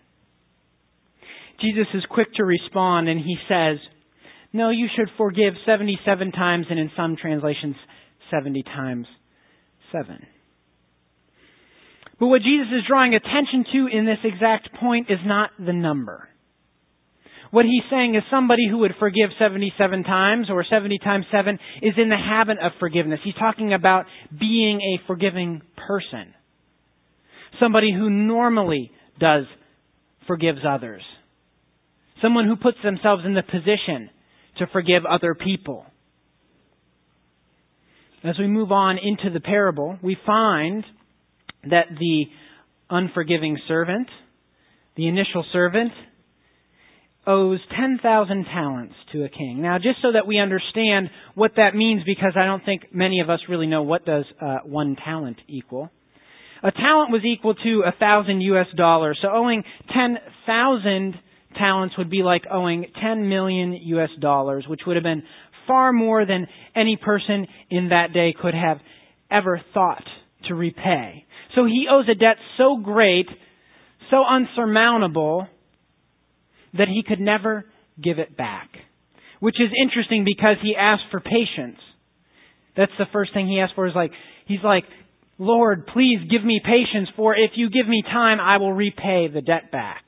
Jesus 1.61 1.87
is 1.95 2.03
quick 2.09 2.29
to 2.35 2.45
respond 2.45 3.09
and 3.09 3.21
he 3.21 3.37
says, 3.49 3.79
no, 4.53 4.71
you 4.71 4.89
should 4.97 5.09
forgive 5.17 5.55
77 5.65 6.33
times 6.33 6.67
and 6.69 6.79
in 6.79 6.91
some 6.97 7.17
translations, 7.17 7.77
70 8.31 8.63
times 8.65 9.07
7. 9.93 10.27
But 12.19 12.27
what 12.27 12.43
Jesus 12.43 12.69
is 12.73 12.87
drawing 12.89 13.15
attention 13.15 13.65
to 13.73 13.97
in 13.97 14.07
this 14.07 14.19
exact 14.25 14.75
point 14.79 15.11
is 15.11 15.19
not 15.25 15.51
the 15.59 15.73
number. 15.73 16.29
What 17.53 17.67
he's 17.67 17.83
saying 17.91 18.15
is 18.15 18.23
somebody 18.31 18.67
who 18.67 18.79
would 18.79 18.95
forgive 18.99 19.29
77 19.39 20.05
times 20.05 20.47
or 20.49 20.65
70 20.65 20.99
times 21.05 21.27
7 21.31 21.59
is 21.83 21.93
in 21.99 22.09
the 22.09 22.17
habit 22.17 22.57
of 22.63 22.73
forgiveness. 22.81 23.21
He's 23.23 23.35
talking 23.35 23.75
about 23.75 24.07
being 24.41 24.81
a 24.81 25.07
forgiving 25.07 25.61
person. 25.77 26.33
Somebody 27.61 27.93
who 27.93 28.09
normally 28.09 28.91
does 29.21 29.45
forgives 30.27 30.61
others. 30.67 31.03
Someone 32.23 32.47
who 32.47 32.57
puts 32.57 32.79
themselves 32.83 33.25
in 33.27 33.35
the 33.35 33.43
position 33.43 34.09
to 34.57 34.67
forgive 34.73 35.05
other 35.05 35.35
people. 35.35 35.85
As 38.25 38.39
we 38.39 38.47
move 38.47 38.73
on 38.73 38.97
into 38.97 39.29
the 39.31 39.41
parable, 39.41 39.99
we 40.03 40.17
find 40.25 40.85
that 41.65 41.89
the 41.99 42.25
unforgiving 42.89 43.59
servant, 43.69 44.09
the 44.97 45.07
initial 45.07 45.45
servant, 45.53 45.93
owes 47.27 47.61
10,000 47.77 48.45
talents 48.45 48.95
to 49.13 49.25
a 49.25 49.29
king. 49.29 49.63
Now, 49.63 49.79
just 49.79 50.03
so 50.03 50.13
that 50.13 50.27
we 50.27 50.39
understand 50.39 51.11
what 51.35 51.53
that 51.57 51.75
means, 51.75 52.03
because 52.05 52.33
I 52.37 52.47
don't 52.47 52.65
think 52.65 52.93
many 52.93 53.21
of 53.21 53.31
us 53.31 53.41
really 53.49 53.67
know 53.67 53.83
what 53.83 54.05
does 54.05 54.25
uh, 54.41 54.59
one 54.65 54.97
talent 54.97 55.39
equal. 55.49 55.91
A 56.65 56.73
talent 56.73 57.11
was 57.11 57.23
equal 57.25 57.55
to 57.55 57.83
a 57.87 57.93
thousand 57.93 58.41
U.S. 58.43 58.67
dollars. 58.77 59.19
So 59.23 59.29
owing 59.29 59.63
10,000 59.93 61.15
talents 61.57 61.97
would 61.99 62.11
be 62.11 62.23
like 62.23 62.43
owing 62.51 62.87
10 63.01 63.29
million 63.29 63.73
U.S. 63.73 64.11
dollars, 64.21 64.65
which 64.69 64.81
would 64.87 64.97
have 64.97 65.03
been 65.03 65.23
far 65.67 65.93
more 65.93 66.25
than 66.27 66.47
any 66.75 66.97
person 66.97 67.47
in 67.71 67.91
that 67.91 68.13
day 68.13 68.35
could 68.41 68.55
have 68.55 68.79
ever 69.31 69.61
thought 69.75 70.05
to 70.49 70.55
repay. 70.55 71.25
So 71.55 71.65
he 71.65 71.87
owes 71.91 72.07
a 72.09 72.15
debt 72.15 72.37
so 72.57 72.77
great, 72.77 73.27
so 74.11 74.25
unsurmountable, 74.29 75.47
that 76.75 76.89
he 76.89 77.03
could 77.07 77.21
never 77.21 77.65
give 78.03 78.19
it 78.19 78.37
back. 78.37 78.69
Which 79.41 79.57
is 79.61 79.71
interesting 79.81 80.25
because 80.25 80.57
he 80.63 80.75
asked 80.79 81.11
for 81.11 81.21
patience. 81.21 81.79
That's 82.77 82.93
the 82.99 83.07
first 83.13 83.35
thing 83.35 83.49
he 83.49 83.61
asked 83.61 83.75
for 83.75 83.87
is 83.87 83.95
like, 83.95 84.13
he's 84.47 84.63
like, 84.65 84.85
Lord, 85.39 85.87
please 85.87 86.19
give 86.31 86.45
me 86.45 86.61
patience, 86.65 87.09
for 87.17 87.35
if 87.35 87.53
you 87.57 87.69
give 87.71 87.89
me 87.89 88.03
time, 88.03 88.39
I 88.41 88.59
will 88.59 88.73
repay 88.73 89.29
the 89.33 89.41
debt 89.41 89.73
back. 89.73 90.05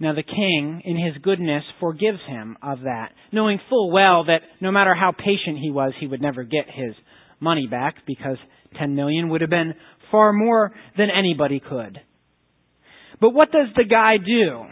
Now 0.00 0.14
the 0.14 0.22
king, 0.22 0.82
in 0.84 0.96
his 0.96 1.20
goodness, 1.22 1.64
forgives 1.80 2.20
him 2.26 2.56
of 2.62 2.82
that, 2.82 3.10
knowing 3.32 3.58
full 3.68 3.90
well 3.90 4.24
that 4.24 4.42
no 4.60 4.70
matter 4.70 4.94
how 4.94 5.12
patient 5.12 5.58
he 5.60 5.70
was, 5.70 5.92
he 5.98 6.06
would 6.06 6.22
never 6.22 6.44
get 6.44 6.66
his 6.72 6.94
money 7.40 7.66
back 7.66 7.96
because 8.06 8.36
10 8.78 8.94
million 8.94 9.28
would 9.28 9.40
have 9.40 9.50
been 9.50 9.74
far 10.10 10.32
more 10.32 10.72
than 10.96 11.08
anybody 11.10 11.60
could. 11.60 12.00
But 13.20 13.30
what 13.30 13.50
does 13.50 13.68
the 13.76 13.84
guy 13.84 14.16
do? 14.16 14.64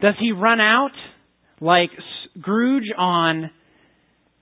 Does 0.00 0.14
he 0.18 0.32
run 0.32 0.60
out 0.60 0.92
like 1.60 1.90
Scrooge 2.38 2.90
on 2.96 3.50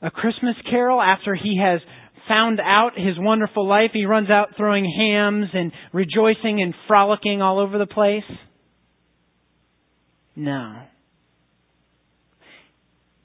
a 0.00 0.11
Christmas 0.11 0.55
carol 0.71 1.03
after 1.03 1.35
he 1.35 1.61
has 1.62 1.81
found 2.29 2.61
out 2.61 2.93
his 2.97 3.17
wonderful 3.19 3.67
life? 3.67 3.91
He 3.93 4.05
runs 4.05 4.31
out 4.31 4.50
throwing 4.57 4.85
hams 4.85 5.47
and 5.53 5.73
rejoicing 5.93 6.62
and 6.62 6.75
frolicking 6.87 7.43
all 7.43 7.59
over 7.59 7.79
the 7.79 7.87
place? 7.87 8.23
No. 10.37 10.83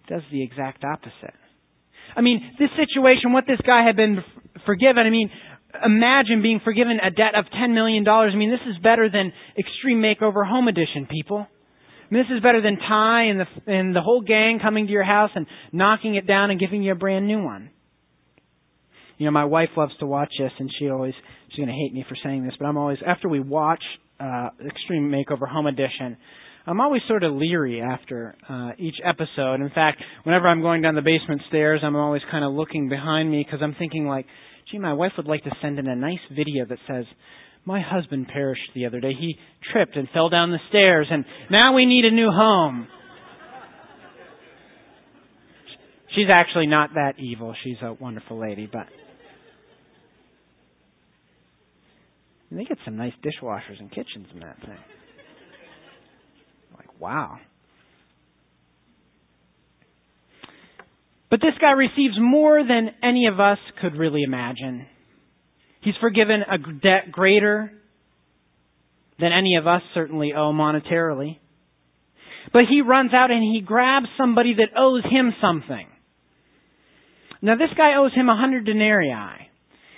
Does 0.10 0.24
the 0.32 0.44
exact 0.44 0.84
opposite. 0.84 1.36
I 2.16 2.22
mean, 2.22 2.42
this 2.60 2.70
situation, 2.72 3.34
what 3.34 3.46
this 3.48 3.60
guy 3.66 3.86
had 3.86 3.96
been 3.96 4.18
forgiven, 4.66 5.06
I 5.06 5.10
mean, 5.10 5.30
imagine 5.86 6.42
being 6.42 6.62
forgiven 6.64 7.00
a 7.04 7.10
debt 7.10 7.36
of 7.36 7.46
$10 7.46 7.74
million. 7.74 8.08
I 8.08 8.36
mean, 8.36 8.52
this 8.52 8.60
is 8.70 8.82
better 8.82 9.10
than 9.10 9.34
Extreme 9.58 10.02
Makeover 10.02 10.48
Home 10.48 10.68
Edition, 10.68 11.08
people. 11.10 11.48
I 11.48 12.14
mean, 12.14 12.24
this 12.24 12.36
is 12.36 12.44
better 12.44 12.62
than 12.62 12.78
Ty 12.78 13.24
and 13.24 13.40
the, 13.40 13.46
and 13.72 13.96
the 13.96 14.02
whole 14.02 14.22
gang 14.22 14.60
coming 14.62 14.86
to 14.86 14.92
your 14.92 15.04
house 15.04 15.32
and 15.36 15.48
knocking 15.72 16.16
it 16.16 16.28
down 16.28 16.52
and 16.52 16.60
giving 16.60 16.84
you 16.84 16.92
a 16.92 16.96
brand 16.96 17.28
new 17.28 17.42
one. 17.44 17.72
You 19.18 19.26
know, 19.26 19.32
my 19.32 19.46
wife 19.46 19.70
loves 19.78 19.94
to 20.00 20.06
watch 20.06 20.32
this, 20.38 20.52
and 20.60 20.70
she 20.78 20.90
always, 20.90 21.14
she's 21.50 21.58
going 21.58 21.70
to 21.70 21.74
hate 21.74 21.94
me 21.94 22.06
for 22.08 22.16
saying 22.24 22.44
this, 22.44 22.54
but 22.60 22.66
I'm 22.66 22.78
always, 22.78 22.98
after 23.06 23.30
we 23.30 23.40
watch 23.40 23.82
uh, 24.20 24.50
Extreme 24.66 25.12
Makeover 25.12 25.48
Home 25.48 25.68
Edition, 25.68 26.18
I'm 26.66 26.80
always 26.80 27.02
sort 27.08 27.24
of 27.24 27.34
leery 27.34 27.82
after 27.82 28.36
uh, 28.50 28.72
each 28.78 28.96
episode. 29.04 29.56
In 29.56 29.70
fact, 29.74 30.02
whenever 30.24 30.48
I'm 30.48 30.62
going 30.62 30.82
down 30.82 30.96
the 30.96 31.02
basement 31.02 31.42
stairs, 31.50 31.82
I'm 31.84 31.96
always 31.96 32.22
kind 32.32 32.46
of 32.46 32.54
looking 32.54 32.90
behind 32.90 33.30
me 33.30 33.44
because 33.46 33.60
I'm 33.62 33.76
thinking 33.78 34.08
like, 34.08 34.26
gee, 34.72 34.80
my 34.80 34.94
wife 34.94 35.14
would 35.18 35.28
like 35.28 35.44
to 35.44 35.52
send 35.62 35.80
in 35.80 35.88
a 35.88 35.96
nice 35.96 36.20
video 36.36 36.66
that 36.66 36.80
says, 36.88 37.06
my 37.66 37.82
husband 37.82 38.28
perished 38.32 38.70
the 38.76 38.86
other 38.86 39.00
day. 39.00 39.14
He 39.18 39.38
tripped 39.72 39.96
and 39.96 40.08
fell 40.14 40.30
down 40.30 40.52
the 40.52 40.60
stairs 40.70 41.08
and 41.10 41.26
now 41.50 41.74
we 41.74 41.86
need 41.86 42.06
a 42.06 42.12
new 42.12 42.30
home. 42.30 42.88
She's 46.16 46.28
actually 46.32 46.68
not 46.68 46.92
that 46.94 47.14
evil. 47.18 47.56
She's 47.64 47.78
a 47.82 47.94
wonderful 47.94 48.40
lady, 48.40 48.70
but 48.72 48.86
they 52.52 52.66
get 52.66 52.78
some 52.86 52.98
nice 52.98 53.14
dishwashers 53.24 53.80
and 53.80 53.90
kitchens 53.90 54.28
in 54.34 54.42
that 54.42 54.58
thing. 54.60 54.78
Like, 56.78 57.00
wow. 57.00 57.38
But 61.34 61.42
this 61.42 61.58
guy 61.60 61.72
receives 61.72 62.14
more 62.20 62.62
than 62.62 62.92
any 63.02 63.26
of 63.26 63.40
us 63.40 63.58
could 63.82 63.96
really 63.96 64.22
imagine. 64.22 64.86
He's 65.82 65.96
forgiven 66.00 66.44
a 66.44 66.60
debt 66.60 67.12
greater 67.12 67.72
than 69.20 69.32
any 69.32 69.56
of 69.56 69.66
us 69.66 69.82
certainly 69.96 70.34
owe 70.34 70.54
monetarily. 70.54 71.40
But 72.52 72.66
he 72.70 72.82
runs 72.82 73.16
out 73.16 73.32
and 73.32 73.42
he 73.42 73.62
grabs 73.66 74.06
somebody 74.16 74.54
that 74.58 74.78
owes 74.80 75.02
him 75.10 75.34
something. 75.42 75.88
Now 77.42 77.56
this 77.56 77.76
guy 77.76 77.96
owes 77.98 78.14
him 78.14 78.30
a 78.30 78.38
hundred 78.38 78.68
denarii. 78.68 79.10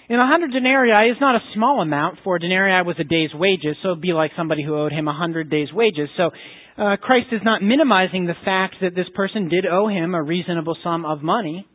And 0.07 0.21
a 0.21 0.25
hundred 0.25 0.53
denarii 0.53 1.11
is 1.11 1.17
not 1.19 1.35
a 1.35 1.43
small 1.53 1.81
amount, 1.81 2.19
for 2.23 2.37
a 2.37 2.39
denarii 2.39 2.81
was 2.87 2.95
a 2.97 3.03
day's 3.03 3.33
wages, 3.33 3.75
so 3.83 3.89
it'd 3.89 4.01
be 4.01 4.13
like 4.13 4.31
somebody 4.37 4.63
who 4.63 4.73
owed 4.73 4.93
him 4.93 5.09
a 5.09 5.13
hundred 5.13 5.49
days' 5.49 5.73
wages. 5.73 6.07
So 6.15 6.29
uh, 6.77 6.97
Christ 7.01 7.27
is 7.31 7.41
not 7.43 7.63
minimizing 7.63 8.25
the 8.25 8.35
fact 8.43 8.75
that 8.81 8.95
this 8.95 9.07
person 9.15 9.47
did 9.47 9.65
owe 9.65 9.87
him 9.87 10.13
a 10.13 10.21
reasonable 10.21 10.77
sum 10.83 11.05
of 11.05 11.21
money. 11.21 11.67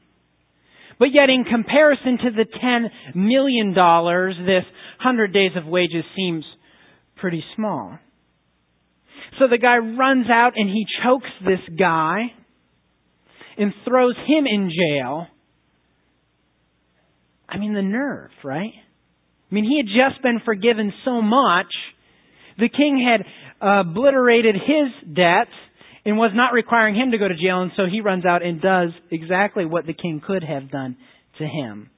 But 0.98 1.08
yet, 1.14 1.30
in 1.30 1.44
comparison 1.44 2.18
to 2.18 2.30
the 2.30 2.44
$10 2.44 3.16
million, 3.16 3.70
this 3.70 4.64
100 5.02 5.32
days 5.32 5.52
of 5.56 5.64
wages 5.64 6.04
seems 6.14 6.44
pretty 7.16 7.42
small. 7.56 7.98
So 9.38 9.46
the 9.48 9.56
guy 9.56 9.78
runs 9.78 10.26
out 10.28 10.52
and 10.56 10.68
he 10.68 10.84
chokes 11.02 11.30
this 11.44 11.78
guy 11.78 12.24
and 13.56 13.72
throws 13.88 14.16
him 14.26 14.46
in 14.46 14.70
jail. 14.70 15.26
I 17.48 17.58
mean, 17.58 17.72
the 17.72 17.82
nerve, 17.82 18.30
right? 18.44 18.72
I 19.50 19.54
mean, 19.54 19.64
he 19.64 19.78
had 19.78 19.86
just 19.86 20.22
been 20.22 20.40
forgiven 20.44 20.92
so 21.04 21.22
much. 21.22 21.66
The 22.58 22.68
king 22.68 23.02
had 23.04 23.26
obliterated 23.60 24.54
his 24.54 25.14
debt 25.14 25.48
and 26.04 26.16
was 26.16 26.32
not 26.34 26.52
requiring 26.52 26.94
him 26.94 27.10
to 27.10 27.18
go 27.18 27.28
to 27.28 27.34
jail, 27.34 27.62
and 27.62 27.72
so 27.76 27.84
he 27.90 28.00
runs 28.00 28.24
out 28.24 28.42
and 28.42 28.60
does 28.60 28.90
exactly 29.10 29.66
what 29.66 29.86
the 29.86 29.92
king 29.92 30.22
could 30.26 30.42
have 30.42 30.70
done 30.70 30.96
to 31.38 31.44
him. 31.44 31.90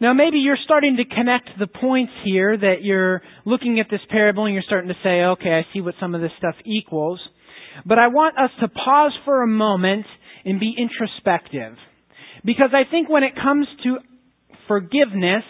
Now, 0.00 0.14
maybe 0.14 0.38
you're 0.38 0.58
starting 0.64 0.96
to 0.96 1.04
connect 1.04 1.50
the 1.60 1.68
points 1.68 2.12
here 2.24 2.56
that 2.56 2.82
you're 2.82 3.22
looking 3.44 3.78
at 3.78 3.86
this 3.88 4.00
parable 4.10 4.46
and 4.46 4.52
you're 4.52 4.64
starting 4.66 4.88
to 4.88 4.96
say, 5.04 5.22
okay, 5.22 5.50
I 5.50 5.62
see 5.72 5.80
what 5.80 5.94
some 6.00 6.16
of 6.16 6.20
this 6.20 6.32
stuff 6.38 6.56
equals. 6.64 7.20
But 7.86 8.00
I 8.00 8.08
want 8.08 8.36
us 8.36 8.50
to 8.60 8.68
pause 8.68 9.12
for 9.24 9.42
a 9.42 9.46
moment 9.46 10.06
and 10.44 10.58
be 10.58 10.74
introspective. 10.76 11.76
Because 12.44 12.70
I 12.72 12.90
think 12.90 13.08
when 13.08 13.22
it 13.22 13.34
comes 13.36 13.68
to 13.84 13.98
forgiveness, 14.66 15.44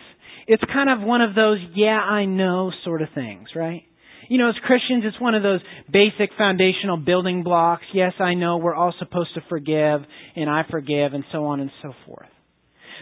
it's 0.47 0.63
kind 0.73 0.91
of 0.91 1.07
one 1.07 1.21
of 1.21 1.35
those, 1.35 1.59
yeah, 1.75 1.99
I 1.99 2.25
know 2.25 2.73
sort 2.85 3.03
of 3.03 3.09
things, 3.15 3.49
right? 3.55 3.83
You 4.29 4.39
know, 4.39 4.49
as 4.49 4.55
Christians, 4.65 5.05
it's 5.07 5.21
one 5.21 5.35
of 5.35 5.43
those 5.43 5.61
basic 5.93 6.31
foundational 6.39 6.97
building 6.97 7.43
blocks. 7.43 7.83
Yes, 7.93 8.13
I 8.19 8.35
know 8.35 8.57
we're 8.57 8.75
all 8.75 8.95
supposed 8.99 9.35
to 9.35 9.43
forgive, 9.49 10.01
and 10.37 10.49
I 10.49 10.63
forgive, 10.71 11.13
and 11.13 11.25
so 11.33 11.45
on 11.47 11.61
and 11.61 11.71
so 11.83 11.93
forth. 12.07 12.29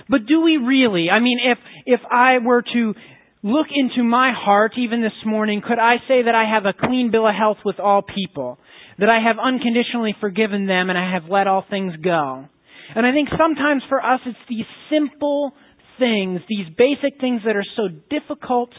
But 0.09 0.27
do 0.27 0.41
we 0.41 0.57
really? 0.57 1.09
I 1.11 1.21
mean, 1.21 1.39
if, 1.45 1.59
if 1.87 2.01
I 2.11 2.39
were 2.39 2.63
to 2.63 2.95
look 3.43 3.67
into 3.75 4.03
my 4.03 4.33
heart 4.35 4.73
even 4.77 5.03
this 5.03 5.13
morning, 5.25 5.63
could 5.67 5.79
I 5.79 5.97
say 6.09 6.23
that 6.23 6.35
I 6.35 6.45
have 6.53 6.65
a 6.67 6.73
clean 6.73 7.11
bill 7.11 7.29
of 7.29 7.35
health 7.35 7.59
with 7.65 7.79
all 7.79 8.03
people? 8.03 8.59
That 8.99 9.13
I 9.13 9.21
have 9.27 9.37
unconditionally 9.39 10.15
forgiven 10.21 10.67
them 10.67 10.91
and 10.91 10.99
I 10.99 11.13
have 11.13 11.31
let 11.31 11.47
all 11.47 11.65
things 11.69 11.95
go? 12.03 12.47
And 12.95 13.07
I 13.07 13.13
think 13.13 13.29
sometimes 13.39 13.83
for 13.89 14.05
us 14.05 14.21
it's 14.27 14.39
these 14.49 14.67
simple 14.91 15.53
things, 16.01 16.41
these 16.49 16.67
basic 16.77 17.21
things 17.21 17.43
that 17.47 17.55
are 17.55 17.67
so 17.77 17.89
difficult 18.11 18.71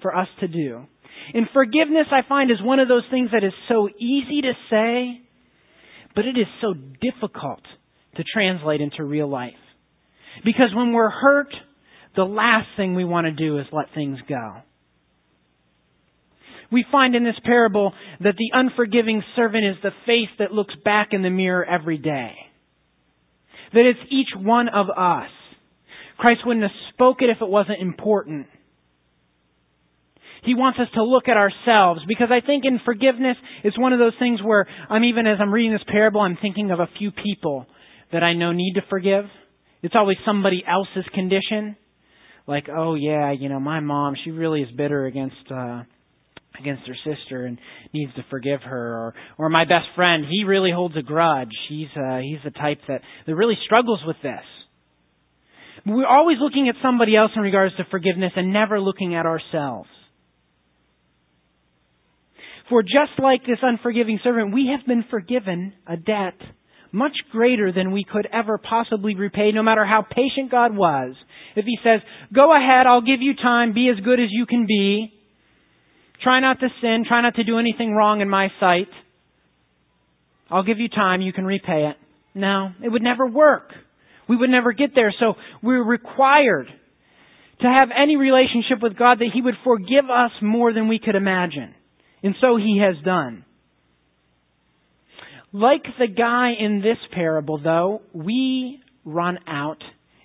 for 0.00 0.16
us 0.16 0.28
to 0.40 0.46
do. 0.46 0.86
And 1.34 1.46
forgiveness, 1.52 2.06
I 2.12 2.20
find, 2.28 2.52
is 2.52 2.58
one 2.62 2.78
of 2.78 2.86
those 2.86 3.02
things 3.10 3.30
that 3.32 3.42
is 3.42 3.52
so 3.68 3.88
easy 3.88 4.42
to 4.42 4.52
say, 4.70 5.22
but 6.14 6.24
it 6.24 6.38
is 6.38 6.46
so 6.60 6.74
difficult 6.74 7.62
to 8.16 8.24
translate 8.32 8.80
into 8.80 9.02
real 9.02 9.28
life. 9.28 9.52
Because 10.44 10.74
when 10.74 10.92
we're 10.92 11.10
hurt, 11.10 11.52
the 12.14 12.24
last 12.24 12.68
thing 12.76 12.94
we 12.94 13.04
want 13.04 13.26
to 13.26 13.32
do 13.32 13.58
is 13.58 13.66
let 13.72 13.86
things 13.94 14.18
go. 14.28 14.58
We 16.70 16.84
find 16.90 17.14
in 17.14 17.24
this 17.24 17.38
parable 17.44 17.92
that 18.20 18.34
the 18.36 18.50
unforgiving 18.52 19.22
servant 19.36 19.64
is 19.64 19.76
the 19.82 19.92
face 20.04 20.30
that 20.38 20.52
looks 20.52 20.74
back 20.84 21.08
in 21.12 21.22
the 21.22 21.30
mirror 21.30 21.64
every 21.64 21.98
day. 21.98 22.32
That 23.72 23.88
it's 23.88 24.10
each 24.10 24.28
one 24.36 24.68
of 24.68 24.88
us 24.90 25.30
Christ 26.18 26.40
wouldn't 26.46 26.62
have 26.62 26.94
spoke 26.94 27.18
it 27.20 27.30
if 27.30 27.38
it 27.40 27.48
wasn't 27.48 27.80
important. 27.80 28.46
He 30.44 30.54
wants 30.54 30.78
us 30.78 30.88
to 30.94 31.02
look 31.02 31.28
at 31.28 31.36
ourselves 31.36 32.00
because 32.06 32.28
I 32.30 32.44
think 32.44 32.64
in 32.64 32.80
forgiveness 32.84 33.36
it's 33.64 33.78
one 33.78 33.92
of 33.92 33.98
those 33.98 34.14
things 34.18 34.40
where 34.42 34.66
I'm 34.88 35.04
even 35.04 35.26
as 35.26 35.38
I'm 35.40 35.52
reading 35.52 35.72
this 35.72 35.82
parable 35.88 36.20
I'm 36.20 36.38
thinking 36.40 36.70
of 36.70 36.78
a 36.78 36.88
few 36.98 37.10
people 37.10 37.66
that 38.12 38.22
I 38.22 38.34
know 38.34 38.52
need 38.52 38.74
to 38.74 38.82
forgive. 38.88 39.24
It's 39.82 39.94
always 39.96 40.16
somebody 40.24 40.62
else's 40.66 41.04
condition. 41.12 41.76
Like, 42.46 42.68
oh 42.74 42.94
yeah, 42.94 43.32
you 43.32 43.48
know, 43.48 43.58
my 43.58 43.80
mom, 43.80 44.14
she 44.24 44.30
really 44.30 44.62
is 44.62 44.70
bitter 44.76 45.06
against 45.06 45.50
uh 45.50 45.82
against 46.58 46.82
her 46.86 46.96
sister 47.04 47.44
and 47.44 47.58
needs 47.92 48.14
to 48.14 48.24
forgive 48.30 48.62
her 48.62 48.94
or 48.94 49.14
or 49.38 49.48
my 49.48 49.64
best 49.64 49.86
friend, 49.96 50.24
he 50.30 50.44
really 50.44 50.70
holds 50.70 50.96
a 50.96 51.02
grudge. 51.02 51.50
He's 51.68 51.88
uh 51.96 52.18
he's 52.18 52.38
the 52.44 52.52
type 52.52 52.78
that 52.88 53.00
that 53.26 53.34
really 53.34 53.58
struggles 53.64 54.00
with 54.06 54.16
this. 54.22 54.44
We're 55.86 56.06
always 56.06 56.38
looking 56.40 56.68
at 56.68 56.74
somebody 56.82 57.16
else 57.16 57.30
in 57.36 57.42
regards 57.42 57.76
to 57.76 57.84
forgiveness 57.90 58.32
and 58.34 58.52
never 58.52 58.80
looking 58.80 59.14
at 59.14 59.24
ourselves. 59.24 59.88
For 62.68 62.82
just 62.82 63.20
like 63.22 63.42
this 63.46 63.58
unforgiving 63.62 64.18
servant, 64.24 64.52
we 64.52 64.74
have 64.76 64.84
been 64.86 65.04
forgiven 65.08 65.72
a 65.86 65.96
debt 65.96 66.34
much 66.90 67.12
greater 67.30 67.72
than 67.72 67.92
we 67.92 68.04
could 68.04 68.26
ever 68.32 68.58
possibly 68.58 69.14
repay, 69.14 69.52
no 69.52 69.62
matter 69.62 69.84
how 69.84 70.02
patient 70.02 70.50
God 70.50 70.74
was. 70.74 71.14
If 71.54 71.64
He 71.64 71.78
says, 71.84 72.00
go 72.34 72.52
ahead, 72.52 72.86
I'll 72.86 73.02
give 73.02 73.20
you 73.20 73.34
time, 73.34 73.72
be 73.72 73.88
as 73.88 74.02
good 74.04 74.18
as 74.18 74.28
you 74.30 74.46
can 74.46 74.66
be, 74.66 75.12
try 76.22 76.40
not 76.40 76.58
to 76.60 76.68
sin, 76.80 77.04
try 77.06 77.22
not 77.22 77.34
to 77.36 77.44
do 77.44 77.58
anything 77.58 77.92
wrong 77.92 78.20
in 78.20 78.28
my 78.28 78.48
sight, 78.58 78.88
I'll 80.50 80.64
give 80.64 80.78
you 80.78 80.88
time, 80.88 81.20
you 81.20 81.32
can 81.32 81.44
repay 81.44 81.90
it. 81.90 81.96
No, 82.34 82.70
it 82.82 82.88
would 82.88 83.02
never 83.02 83.26
work. 83.26 83.70
We 84.28 84.36
would 84.36 84.50
never 84.50 84.72
get 84.72 84.90
there. 84.94 85.12
So 85.18 85.34
we're 85.62 85.84
required 85.84 86.66
to 87.60 87.66
have 87.66 87.88
any 87.96 88.16
relationship 88.16 88.82
with 88.82 88.98
God 88.98 89.16
that 89.18 89.30
He 89.32 89.40
would 89.40 89.54
forgive 89.64 90.10
us 90.10 90.32
more 90.42 90.72
than 90.72 90.88
we 90.88 90.98
could 90.98 91.14
imagine. 91.14 91.74
And 92.22 92.34
so 92.40 92.56
he 92.56 92.82
has 92.82 93.02
done. 93.04 93.44
Like 95.52 95.84
the 95.98 96.08
guy 96.08 96.52
in 96.58 96.80
this 96.80 96.98
parable, 97.12 97.58
though, 97.62 98.02
we 98.12 98.80
run 99.04 99.38
out 99.46 99.78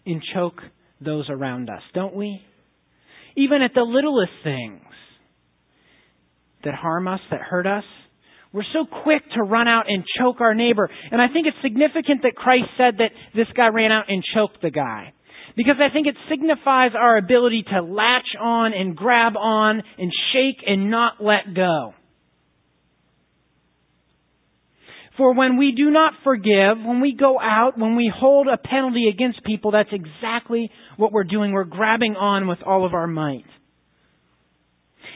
and 0.06 0.22
choke 0.34 0.62
those 1.00 1.26
around 1.30 1.70
us, 1.70 1.84
don't 1.94 2.16
we? 2.16 2.42
Even 3.38 3.62
at 3.62 3.74
the 3.74 3.82
littlest 3.84 4.32
things 4.44 4.82
that 6.64 6.74
harm 6.74 7.08
us, 7.08 7.20
that 7.30 7.40
hurt 7.40 7.68
us, 7.68 7.84
we're 8.54 8.64
so 8.74 8.86
quick 9.04 9.24
to 9.36 9.44
run 9.44 9.68
out 9.68 9.86
and 9.88 10.04
choke 10.20 10.42
our 10.42 10.54
neighbor. 10.54 10.90
And 11.12 11.22
I 11.22 11.28
think 11.32 11.48
it's 11.48 11.58
significant 11.62 12.24
that 12.24 12.36
Christ 12.36 12.68
said 12.78 12.98
that 12.98 13.12
this 13.34 13.48
guy 13.56 13.68
ran 13.68 13.92
out 13.92 14.06
and 14.10 14.24
choked 14.36 14.62
the 14.62 14.72
guy. 14.72 15.14
Because 15.56 15.76
I 15.80 15.92
think 15.92 16.08
it 16.08 16.16
signifies 16.30 16.92
our 16.98 17.18
ability 17.18 17.64
to 17.72 17.82
latch 17.82 18.28
on 18.40 18.74
and 18.74 18.96
grab 18.96 19.38
on 19.38 19.82
and 19.98 20.12
shake 20.34 20.64
and 20.66 20.92
not 20.92 21.14
let 21.22 21.54
go. 21.56 21.94
For 25.18 25.34
when 25.34 25.58
we 25.58 25.74
do 25.76 25.92
not 25.92 26.14
forgive, 26.24 26.78
when 26.84 27.02
we 27.02 27.16
go 27.18 27.40
out, 27.40 27.78
when 27.78 27.96
we 27.96 28.12
hold 28.14 28.48
a 28.48 28.58
penalty 28.58 29.10
against 29.14 29.44
people, 29.44 29.72
that's 29.72 29.92
exactly 29.92 30.72
what 30.98 31.12
we're 31.12 31.26
doing. 31.26 31.52
We're 31.52 31.66
grabbing 31.66 32.16
on 32.16 32.48
with 32.48 32.60
all 32.66 32.86
of 32.86 32.94
our 32.94 33.08
might. 33.08 33.46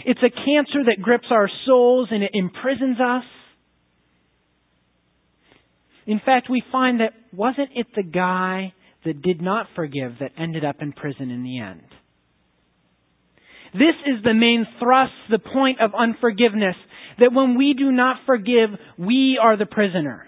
It's 0.06 0.22
a 0.22 0.30
cancer 0.30 0.84
that 0.86 1.02
grips 1.02 1.26
our 1.32 1.50
souls 1.66 2.10
and 2.12 2.24
it 2.24 2.30
imprisons 2.34 2.98
us. 3.00 3.24
In 6.06 6.22
fact, 6.24 6.48
we 6.48 6.62
find 6.72 7.00
that 7.00 7.14
wasn't 7.34 7.70
it 7.74 7.88
the 7.96 8.04
guy 8.04 8.74
that 9.04 9.24
did 9.24 9.42
not 9.42 9.66
forgive 9.76 10.14
that 10.20 10.32
ended 10.38 10.64
up 10.64 10.76
in 10.80 10.94
prison 10.94 11.32
in 11.32 11.44
the 11.44 11.60
end. 11.60 11.82
This 13.74 13.96
is 14.06 14.24
the 14.24 14.36
main 14.36 14.68
thrust, 14.80 15.12
the 15.32 15.40
point 15.40 15.82
of 15.82 15.92
unforgiveness, 15.98 16.76
that 17.20 17.34
when 17.34 17.58
we 17.58 17.74
do 17.74 17.92
not 17.92 18.18
forgive, 18.28 18.70
we 19.00 19.40
are 19.42 19.58
the 19.58 19.66
prisoner. 19.66 20.28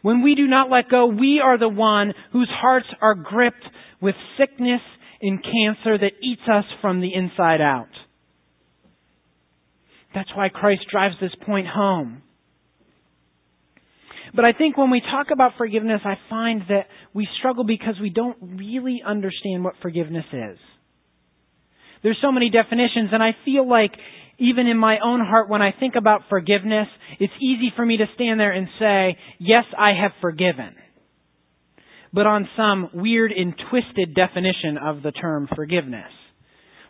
When 0.00 0.22
we 0.22 0.34
do 0.34 0.46
not 0.46 0.70
let 0.70 0.88
go, 0.88 1.06
we 1.06 1.40
are 1.44 1.58
the 1.58 1.68
one 1.68 2.14
whose 2.32 2.50
hearts 2.50 2.86
are 3.02 3.14
gripped 3.14 3.64
with 4.00 4.14
sickness 4.38 4.80
and 5.20 5.42
cancer 5.42 5.98
that 5.98 6.12
eats 6.22 6.42
us 6.50 6.64
from 6.80 7.00
the 7.00 7.12
inside 7.12 7.60
out. 7.60 7.88
That's 10.16 10.34
why 10.34 10.48
Christ 10.48 10.80
drives 10.90 11.16
this 11.20 11.34
point 11.44 11.66
home. 11.66 12.22
But 14.34 14.48
I 14.48 14.56
think 14.56 14.78
when 14.78 14.90
we 14.90 15.02
talk 15.02 15.26
about 15.30 15.52
forgiveness, 15.58 16.00
I 16.06 16.14
find 16.30 16.62
that 16.70 16.86
we 17.12 17.28
struggle 17.38 17.64
because 17.64 17.96
we 18.00 18.08
don't 18.08 18.38
really 18.58 19.02
understand 19.06 19.62
what 19.62 19.74
forgiveness 19.82 20.24
is. 20.32 20.58
There's 22.02 22.16
so 22.22 22.32
many 22.32 22.48
definitions, 22.48 23.10
and 23.12 23.22
I 23.22 23.32
feel 23.44 23.68
like 23.68 23.92
even 24.38 24.66
in 24.66 24.78
my 24.78 24.96
own 25.04 25.20
heart, 25.20 25.50
when 25.50 25.60
I 25.60 25.72
think 25.78 25.96
about 25.96 26.22
forgiveness, 26.30 26.88
it's 27.20 27.32
easy 27.38 27.70
for 27.76 27.84
me 27.84 27.98
to 27.98 28.06
stand 28.14 28.40
there 28.40 28.52
and 28.52 28.68
say, 28.78 29.18
yes, 29.38 29.64
I 29.78 29.90
have 30.00 30.12
forgiven. 30.22 30.76
But 32.14 32.26
on 32.26 32.48
some 32.56 32.88
weird 32.94 33.32
and 33.32 33.54
twisted 33.70 34.14
definition 34.14 34.78
of 34.82 35.02
the 35.02 35.12
term 35.12 35.46
forgiveness. 35.54 36.10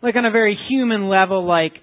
Like 0.01 0.15
on 0.15 0.23
a 0.23 0.31
very 0.31 0.57
human 0.69 1.09
level, 1.09 1.45
like, 1.45 1.73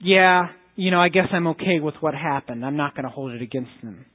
yeah, 0.00 0.48
you 0.76 0.90
know, 0.90 1.00
I 1.00 1.08
guess 1.08 1.26
I'm 1.32 1.48
okay 1.48 1.80
with 1.80 1.94
what 2.00 2.14
happened. 2.14 2.64
I'm 2.64 2.76
not 2.76 2.94
going 2.94 3.04
to 3.04 3.10
hold 3.10 3.32
it 3.32 3.42
against 3.42 3.70
them. 3.82 4.06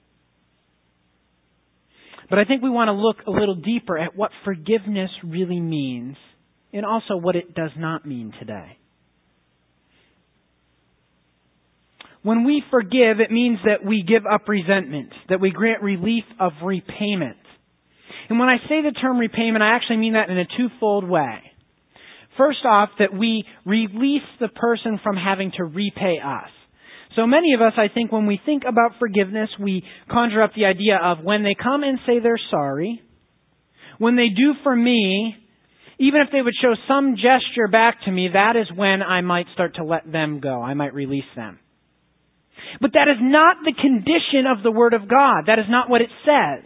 But 2.30 2.40
I 2.40 2.46
think 2.46 2.64
we 2.64 2.72
want 2.72 2.88
to 2.88 2.94
look 2.94 3.18
a 3.28 3.32
little 3.32 3.56
deeper 3.56 3.98
at 3.98 4.16
what 4.16 4.32
forgiveness 4.44 5.12
really 5.24 5.60
means 5.60 6.18
and 6.74 6.86
also 6.86 7.16
what 7.18 7.36
it 7.36 7.54
does 7.54 7.72
not 7.78 8.06
mean 8.06 8.34
today. 8.40 8.78
When 12.24 12.44
we 12.44 12.64
forgive, 12.72 13.20
it 13.20 13.30
means 13.30 13.60
that 13.66 13.86
we 13.88 14.02
give 14.02 14.24
up 14.26 14.48
resentment, 14.48 15.12
that 15.30 15.40
we 15.40 15.52
grant 15.52 15.84
relief 15.84 16.24
of 16.40 16.54
repayment. 16.64 17.38
And 18.28 18.40
when 18.40 18.50
I 18.50 18.58
say 18.68 18.82
the 18.82 18.98
term 19.00 19.20
repayment, 19.20 19.62
I 19.62 19.76
actually 19.76 19.98
mean 19.98 20.14
that 20.14 20.32
in 20.32 20.38
a 20.40 20.46
twofold 20.58 21.08
way. 21.08 21.44
First 22.38 22.66
off, 22.66 22.90
that 23.00 23.14
we 23.14 23.46
release 23.66 24.28
the 24.40 24.50
person 24.50 25.00
from 25.04 25.16
having 25.16 25.52
to 25.58 25.64
repay 25.64 26.18
us. 26.24 26.50
So 27.16 27.26
many 27.26 27.54
of 27.54 27.62
us, 27.62 27.74
I 27.78 27.88
think, 27.94 28.12
when 28.12 28.26
we 28.26 28.40
think 28.46 28.64
about 28.68 29.00
forgiveness, 29.00 29.50
we 29.60 29.84
conjure 30.12 30.44
up 30.44 30.52
the 30.56 30.66
idea 30.66 31.00
of 31.02 31.24
when 31.24 31.44
they 31.44 31.56
come 31.56 31.84
and 31.84 31.98
say 32.06 32.20
they're 32.20 32.40
sorry, 32.52 33.02
when 34.00 34.18
they 34.18 34.28
do 34.28 34.54
for 34.64 34.76
me, 34.76 35.36
even 35.98 36.20
if 36.22 36.28
they 36.32 36.42
would 36.42 36.56
show 36.62 36.74
some 36.90 37.16
gesture 37.16 37.70
back 37.72 38.04
to 38.04 38.12
me, 38.12 38.30
that 38.34 38.56
is 38.58 38.68
when 38.76 39.02
I 39.02 39.22
might 39.22 39.46
start 39.54 39.76
to 39.76 39.86
let 39.86 40.12
them 40.12 40.42
go. 40.42 40.62
I 40.62 40.74
might 40.74 40.94
release 40.94 41.24
them. 41.38 41.60
But 42.82 42.92
that 42.94 43.08
is 43.08 43.18
not 43.22 43.58
the 43.64 43.74
condition 43.80 44.46
of 44.48 44.64
the 44.64 44.72
Word 44.72 44.94
of 44.94 45.08
God. 45.08 45.44
That 45.48 45.60
is 45.60 45.66
not 45.70 45.90
what 45.90 46.02
it 46.02 46.10
says. 46.26 46.66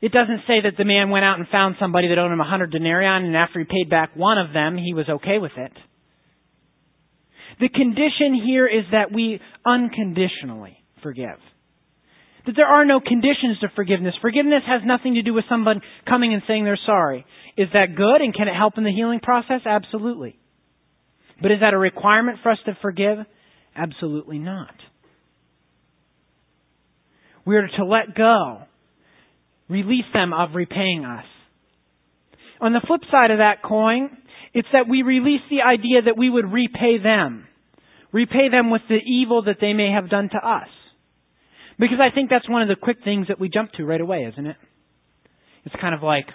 It 0.00 0.12
doesn't 0.12 0.42
say 0.46 0.60
that 0.62 0.76
the 0.78 0.84
man 0.84 1.10
went 1.10 1.24
out 1.24 1.38
and 1.38 1.48
found 1.48 1.76
somebody 1.80 2.08
that 2.08 2.18
owed 2.18 2.30
him 2.30 2.40
a 2.40 2.48
hundred 2.48 2.70
denarii, 2.70 3.06
and 3.06 3.36
after 3.36 3.58
he 3.58 3.64
paid 3.64 3.90
back 3.90 4.14
one 4.14 4.38
of 4.38 4.52
them, 4.52 4.76
he 4.76 4.94
was 4.94 5.08
okay 5.08 5.38
with 5.38 5.52
it. 5.56 5.72
The 7.60 7.68
condition 7.68 8.40
here 8.44 8.66
is 8.66 8.84
that 8.92 9.12
we 9.12 9.40
unconditionally 9.66 10.78
forgive. 11.02 11.38
That 12.46 12.54
there 12.54 12.68
are 12.68 12.84
no 12.84 13.00
conditions 13.00 13.58
to 13.60 13.68
forgiveness. 13.74 14.14
Forgiveness 14.22 14.62
has 14.66 14.82
nothing 14.84 15.14
to 15.14 15.22
do 15.22 15.34
with 15.34 15.44
someone 15.48 15.80
coming 16.08 16.32
and 16.32 16.42
saying 16.46 16.64
they're 16.64 16.78
sorry. 16.86 17.26
Is 17.56 17.68
that 17.72 17.96
good 17.96 18.20
and 18.20 18.32
can 18.32 18.46
it 18.46 18.54
help 18.54 18.78
in 18.78 18.84
the 18.84 18.92
healing 18.92 19.18
process? 19.20 19.62
Absolutely. 19.66 20.38
But 21.42 21.50
is 21.50 21.58
that 21.60 21.74
a 21.74 21.78
requirement 21.78 22.38
for 22.42 22.52
us 22.52 22.58
to 22.66 22.78
forgive? 22.80 23.18
Absolutely 23.74 24.38
not. 24.38 24.74
We 27.44 27.56
are 27.56 27.66
to 27.66 27.84
let 27.84 28.14
go, 28.14 28.62
release 29.68 30.04
them 30.12 30.32
of 30.32 30.50
repaying 30.54 31.04
us. 31.04 31.24
On 32.60 32.72
the 32.72 32.82
flip 32.86 33.02
side 33.10 33.30
of 33.30 33.38
that 33.38 33.62
coin, 33.62 34.10
it's 34.54 34.68
that 34.72 34.88
we 34.88 35.02
release 35.02 35.42
the 35.50 35.62
idea 35.62 36.02
that 36.06 36.16
we 36.16 36.28
would 36.28 36.50
repay 36.52 36.98
them. 37.02 37.46
Repay 38.12 38.48
them 38.50 38.70
with 38.70 38.82
the 38.88 38.96
evil 38.96 39.42
that 39.44 39.58
they 39.60 39.72
may 39.72 39.90
have 39.92 40.10
done 40.10 40.28
to 40.30 40.38
us. 40.38 40.68
Because 41.78 41.98
I 42.00 42.12
think 42.12 42.30
that's 42.30 42.48
one 42.48 42.62
of 42.62 42.68
the 42.68 42.76
quick 42.76 42.98
things 43.04 43.28
that 43.28 43.38
we 43.38 43.48
jump 43.48 43.72
to 43.72 43.84
right 43.84 44.00
away, 44.00 44.28
isn't 44.32 44.46
it? 44.46 44.56
It's 45.64 45.76
kind 45.80 45.94
of 45.94 46.02
like, 46.02 46.26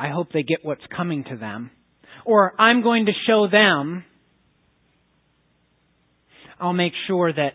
I 0.00 0.08
hope 0.08 0.28
they 0.32 0.42
get 0.42 0.58
what's 0.62 0.82
coming 0.96 1.24
to 1.24 1.36
them. 1.36 1.70
Or 2.24 2.60
I'm 2.60 2.82
going 2.82 3.06
to 3.06 3.12
show 3.26 3.48
them 3.48 4.04
I'll 6.62 6.72
make 6.72 6.92
sure 7.08 7.32
that 7.32 7.54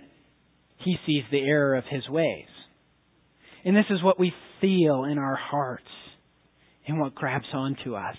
he 0.84 0.97
sees 1.06 1.23
the 1.32 1.39
error 1.39 1.76
of 1.76 1.86
his 1.89 2.08
ways. 2.10 2.47
And 3.65 3.76
this 3.76 3.86
is 3.89 4.04
what 4.04 4.20
we 4.20 4.34
feel 4.62 5.04
in 5.06 5.17
our 5.17 5.36
hearts 5.36 5.84
and 6.88 7.00
what 7.00 7.15
grabs 7.15 7.48
onto 7.54 7.96
us. 7.96 8.15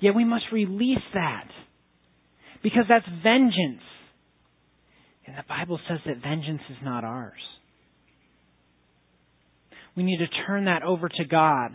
Yet 0.00 0.14
we 0.14 0.24
must 0.24 0.44
release 0.52 0.98
that 1.14 1.48
because 2.62 2.84
that's 2.88 3.06
vengeance. 3.22 3.82
And 5.26 5.36
the 5.36 5.44
Bible 5.48 5.78
says 5.88 5.98
that 6.06 6.22
vengeance 6.22 6.62
is 6.70 6.78
not 6.82 7.04
ours. 7.04 7.40
We 9.96 10.02
need 10.02 10.18
to 10.18 10.26
turn 10.46 10.64
that 10.64 10.82
over 10.82 11.08
to 11.08 11.24
God. 11.24 11.70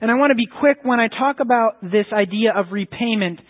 And 0.00 0.10
I 0.10 0.14
want 0.14 0.30
to 0.30 0.34
be 0.34 0.46
quick 0.46 0.78
when 0.82 0.98
I 0.98 1.08
talk 1.08 1.36
about 1.40 1.80
this 1.82 2.06
idea 2.12 2.52
of 2.54 2.72
repayment 2.72 3.40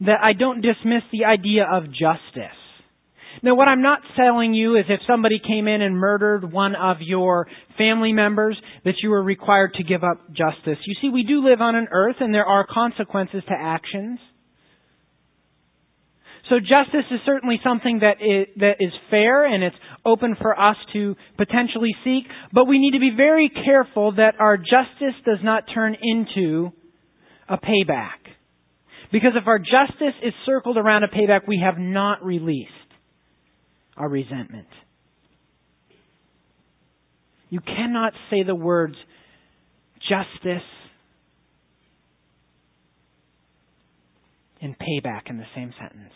that 0.00 0.18
I 0.22 0.32
don't 0.32 0.60
dismiss 0.60 1.02
the 1.12 1.26
idea 1.26 1.66
of 1.70 1.84
justice. 1.84 2.56
Now, 3.42 3.54
what 3.54 3.68
I'm 3.68 3.82
not 3.82 4.00
telling 4.16 4.54
you 4.54 4.76
is 4.76 4.84
if 4.88 5.00
somebody 5.06 5.38
came 5.38 5.68
in 5.68 5.82
and 5.82 5.96
murdered 5.96 6.50
one 6.50 6.74
of 6.74 6.98
your 7.00 7.46
family 7.76 8.12
members, 8.12 8.56
that 8.84 8.94
you 9.02 9.12
are 9.12 9.22
required 9.22 9.74
to 9.74 9.84
give 9.84 10.02
up 10.02 10.28
justice. 10.28 10.78
You 10.86 10.94
see, 11.00 11.08
we 11.08 11.22
do 11.22 11.46
live 11.46 11.60
on 11.60 11.76
an 11.76 11.88
earth 11.92 12.16
and 12.20 12.32
there 12.32 12.46
are 12.46 12.66
consequences 12.66 13.42
to 13.48 13.54
actions. 13.54 14.18
So 16.48 16.60
justice 16.60 17.06
is 17.10 17.20
certainly 17.26 17.58
something 17.64 18.00
that 18.00 18.22
is, 18.22 18.46
that 18.60 18.76
is 18.78 18.92
fair 19.10 19.44
and 19.44 19.64
it's 19.64 19.76
open 20.04 20.36
for 20.40 20.58
us 20.58 20.76
to 20.92 21.16
potentially 21.36 21.94
seek, 22.04 22.24
but 22.52 22.66
we 22.66 22.78
need 22.78 22.92
to 22.92 23.00
be 23.00 23.12
very 23.16 23.50
careful 23.64 24.12
that 24.12 24.34
our 24.38 24.56
justice 24.56 25.20
does 25.24 25.38
not 25.42 25.64
turn 25.74 25.96
into 26.00 26.70
a 27.48 27.58
payback. 27.58 28.22
Because 29.10 29.32
if 29.34 29.48
our 29.48 29.58
justice 29.58 30.14
is 30.22 30.32
circled 30.44 30.76
around 30.76 31.02
a 31.02 31.08
payback, 31.08 31.40
we 31.48 31.60
have 31.64 31.78
not 31.78 32.24
released 32.24 32.70
our 33.96 34.08
resentment. 34.08 34.68
You 37.48 37.60
cannot 37.60 38.12
say 38.30 38.42
the 38.42 38.54
words 38.54 38.96
justice 40.08 40.66
and 44.60 44.74
payback 44.78 45.30
in 45.30 45.38
the 45.38 45.44
same 45.54 45.72
sentence. 45.80 46.12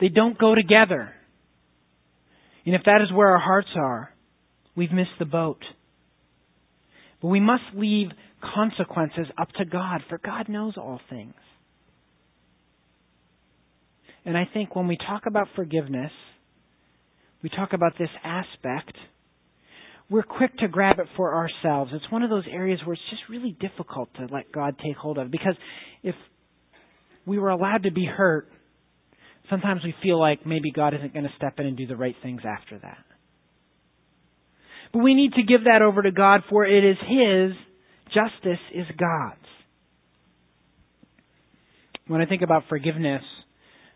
They 0.00 0.08
don't 0.08 0.38
go 0.38 0.54
together. 0.54 1.12
And 2.66 2.74
if 2.74 2.82
that 2.84 3.00
is 3.02 3.12
where 3.12 3.28
our 3.28 3.38
hearts 3.38 3.68
are, 3.76 4.10
we've 4.74 4.92
missed 4.92 5.18
the 5.18 5.24
boat. 5.24 5.62
But 7.20 7.28
we 7.28 7.40
must 7.40 7.64
leave 7.74 8.08
consequences 8.54 9.26
up 9.38 9.50
to 9.58 9.64
God, 9.64 10.02
for 10.08 10.18
God 10.18 10.48
knows 10.48 10.74
all 10.76 11.00
things. 11.10 11.34
And 14.24 14.36
I 14.36 14.48
think 14.52 14.74
when 14.74 14.86
we 14.86 14.96
talk 14.96 15.24
about 15.26 15.48
forgiveness, 15.56 16.12
we 17.42 17.48
talk 17.48 17.72
about 17.72 17.94
this 17.98 18.10
aspect, 18.24 18.96
we're 20.10 20.22
quick 20.22 20.56
to 20.58 20.68
grab 20.68 20.98
it 20.98 21.06
for 21.16 21.34
ourselves. 21.34 21.92
It's 21.94 22.10
one 22.10 22.22
of 22.22 22.30
those 22.30 22.44
areas 22.50 22.80
where 22.84 22.94
it's 22.94 23.02
just 23.10 23.22
really 23.28 23.56
difficult 23.60 24.12
to 24.14 24.26
let 24.32 24.50
God 24.52 24.76
take 24.84 24.96
hold 24.96 25.18
of. 25.18 25.30
Because 25.30 25.54
if 26.02 26.14
we 27.24 27.38
were 27.38 27.50
allowed 27.50 27.84
to 27.84 27.92
be 27.92 28.06
hurt, 28.06 28.48
sometimes 29.48 29.82
we 29.84 29.94
feel 30.02 30.18
like 30.18 30.44
maybe 30.44 30.72
God 30.72 30.94
isn't 30.94 31.12
going 31.12 31.24
to 31.24 31.32
step 31.36 31.58
in 31.58 31.66
and 31.66 31.76
do 31.76 31.86
the 31.86 31.96
right 31.96 32.16
things 32.22 32.42
after 32.44 32.78
that. 32.80 33.04
But 34.92 35.04
we 35.04 35.14
need 35.14 35.34
to 35.34 35.42
give 35.42 35.64
that 35.64 35.82
over 35.82 36.02
to 36.02 36.10
God, 36.10 36.42
for 36.50 36.66
it 36.66 36.84
is 36.84 36.96
His, 37.06 37.52
justice 38.12 38.60
is 38.74 38.86
God's. 38.98 39.36
When 42.08 42.20
I 42.20 42.26
think 42.26 42.42
about 42.42 42.64
forgiveness, 42.68 43.22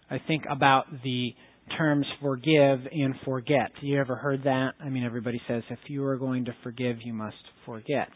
I 0.08 0.18
think 0.24 0.44
about 0.48 0.84
the 1.02 1.34
terms 1.76 2.06
forgive 2.20 2.80
and 2.90 3.14
forget. 3.24 3.70
You 3.80 4.00
ever 4.00 4.16
heard 4.16 4.44
that? 4.44 4.72
I 4.80 4.88
mean, 4.88 5.04
everybody 5.04 5.40
says 5.48 5.62
if 5.70 5.78
you 5.86 6.04
are 6.04 6.16
going 6.16 6.46
to 6.46 6.54
forgive, 6.62 6.98
you 7.04 7.12
must 7.12 7.36
forget. 7.66 8.08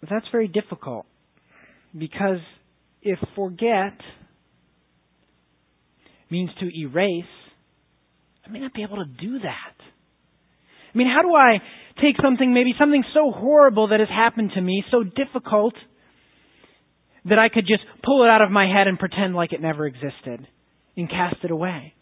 But 0.00 0.10
that's 0.10 0.26
very 0.32 0.48
difficult 0.48 1.06
because 1.96 2.38
if 3.02 3.18
forget 3.36 3.94
means 6.30 6.50
to 6.60 6.68
erase, 6.80 7.24
I 8.46 8.50
may 8.50 8.60
not 8.60 8.74
be 8.74 8.82
able 8.82 8.96
to 8.96 9.04
do 9.04 9.38
that. 9.40 9.74
I 10.94 10.98
mean, 10.98 11.06
how 11.06 11.22
do 11.22 11.34
I 11.34 11.58
take 12.02 12.16
something, 12.22 12.52
maybe 12.52 12.74
something 12.78 13.04
so 13.14 13.30
horrible 13.30 13.88
that 13.88 14.00
has 14.00 14.08
happened 14.08 14.52
to 14.54 14.60
me, 14.60 14.82
so 14.90 15.04
difficult, 15.04 15.74
that 17.24 17.38
I 17.38 17.48
could 17.48 17.66
just 17.66 17.82
pull 18.04 18.24
it 18.24 18.32
out 18.32 18.42
of 18.42 18.50
my 18.50 18.66
head 18.66 18.88
and 18.88 18.98
pretend 18.98 19.34
like 19.34 19.52
it 19.52 19.60
never 19.60 19.86
existed 19.86 20.46
and 20.96 21.08
cast 21.08 21.36
it 21.42 21.50
away? 21.50 21.94